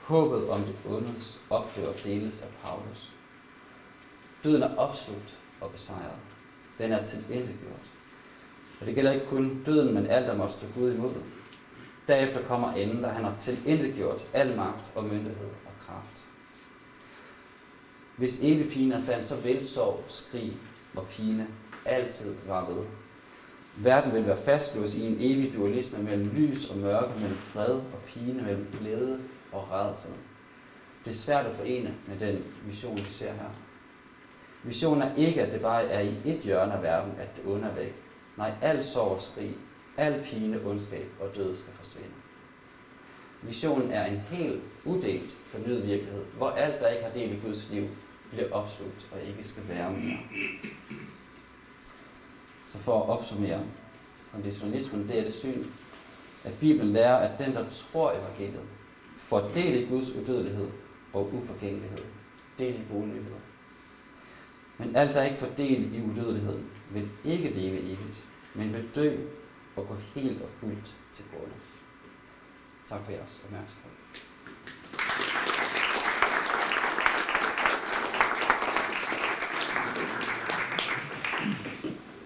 Håbet 0.02 0.48
om 0.48 0.60
det 0.60 0.74
ondes 0.88 1.40
opdør 1.50 1.92
deles 2.04 2.42
af 2.42 2.48
Paulus. 2.64 3.12
Døden 4.44 4.62
er 4.62 4.76
opslugt 4.76 5.38
og 5.60 5.70
besejret. 5.70 6.18
Den 6.78 6.92
er 6.92 7.02
tilintetgjort. 7.02 7.90
Og 8.80 8.86
det 8.86 8.94
gælder 8.94 9.12
ikke 9.12 9.26
kun 9.26 9.62
døden, 9.66 9.94
men 9.94 10.06
alt, 10.06 10.26
der 10.26 10.36
måtte 10.36 10.54
stå 10.54 10.66
Gud 10.74 10.92
imod. 10.92 11.12
Derefter 12.08 12.42
kommer 12.42 12.72
enden, 12.72 13.02
der 13.02 13.08
han 13.08 13.24
har 13.24 13.34
tilintetgjort 13.38 14.22
al 14.32 14.56
magt 14.56 14.92
og 14.94 15.02
myndighed 15.02 15.48
og 15.66 15.86
kraft. 15.86 16.24
Hvis 18.16 18.42
evig 18.42 18.70
pine 18.70 18.94
er 18.94 18.98
sand, 18.98 19.22
så 19.22 19.36
vil 19.36 19.68
sorg, 19.68 20.04
skrig 20.08 20.56
og 20.96 21.06
pine 21.06 21.46
altid 21.84 22.34
være 22.46 22.66
ved. 22.68 22.84
Verden 23.76 24.12
vil 24.12 24.26
være 24.26 24.36
fastlåst 24.36 24.96
i 24.96 25.06
en 25.06 25.16
evig 25.20 25.54
dualisme 25.54 26.02
mellem 26.02 26.30
lys 26.36 26.70
og 26.70 26.78
mørke, 26.78 27.12
mellem 27.20 27.36
fred 27.36 27.74
og 27.74 27.98
pine, 28.06 28.42
mellem 28.42 28.66
glæde 28.80 29.20
og 29.52 29.70
redsel. 29.70 30.12
Det 31.04 31.10
er 31.10 31.14
svært 31.14 31.46
at 31.46 31.56
forene 31.56 31.94
med 32.06 32.18
den 32.18 32.44
vision, 32.66 32.98
vi 32.98 33.10
ser 33.10 33.32
her. 33.32 33.50
Visionen 34.62 35.02
er 35.02 35.14
ikke, 35.14 35.42
at 35.42 35.52
det 35.52 35.60
bare 35.60 35.84
er 35.84 36.00
i 36.00 36.14
et 36.24 36.40
hjørne 36.40 36.72
af 36.72 36.82
verden, 36.82 37.12
at 37.18 37.28
det 37.36 37.52
onde 37.52 37.68
er 37.68 37.74
væk. 37.74 37.94
Nej, 38.36 38.52
al 38.62 38.84
sorg 38.84 39.10
og 39.10 39.22
skrig, 39.22 39.56
al 39.96 40.22
pine, 40.24 40.60
ondskab 40.66 41.06
og 41.20 41.36
død 41.36 41.56
skal 41.56 41.72
forsvinde. 41.72 42.14
Visionen 43.46 43.90
er 43.90 44.06
en 44.06 44.18
helt 44.18 44.62
udelt 44.84 45.30
fornyet 45.44 45.86
virkelighed, 45.86 46.24
hvor 46.36 46.50
alt, 46.50 46.80
der 46.80 46.88
ikke 46.88 47.04
har 47.04 47.12
del 47.12 47.32
i 47.32 47.40
Guds 47.46 47.70
liv, 47.70 47.88
bliver 48.30 48.52
opslugt 48.52 49.08
og 49.12 49.28
ikke 49.28 49.44
skal 49.44 49.62
være 49.68 49.90
mere. 49.90 50.18
Så 52.66 52.78
for 52.78 53.02
at 53.02 53.08
opsummere, 53.08 53.60
konditionalismen 54.32 55.08
det 55.08 55.18
er 55.18 55.24
det 55.24 55.34
syn, 55.34 55.64
at 56.44 56.52
Bibelen 56.60 56.92
lærer, 56.92 57.16
at 57.16 57.38
den, 57.38 57.54
der 57.54 57.64
tror 57.70 58.12
evangeliet, 58.12 58.66
får 59.16 59.50
del 59.54 59.82
i 59.82 59.86
Guds 59.86 60.14
udødelighed 60.14 60.68
og 61.12 61.34
uforgængelighed. 61.34 61.98
Del 62.58 62.74
i 62.74 62.92
gode 62.92 63.06
nyheder. 63.06 63.40
Men 64.78 64.96
alt, 64.96 65.14
der 65.14 65.22
ikke 65.22 65.36
får 65.36 65.54
del 65.56 65.94
i 65.94 66.02
udødeligheden, 66.02 66.70
vil 66.90 67.08
ikke 67.24 67.48
leve 67.48 67.80
evigt, 67.80 68.26
men 68.54 68.72
vil 68.72 68.88
dø 68.94 69.16
og 69.76 69.88
gå 69.88 69.94
helt 70.14 70.42
og 70.42 70.48
fuldt 70.48 70.94
til 71.12 71.24
grunde. 71.32 71.54
Tak 72.88 73.00
for 73.04 73.12
jeres 73.12 73.42
opmærksomhed. 73.44 73.83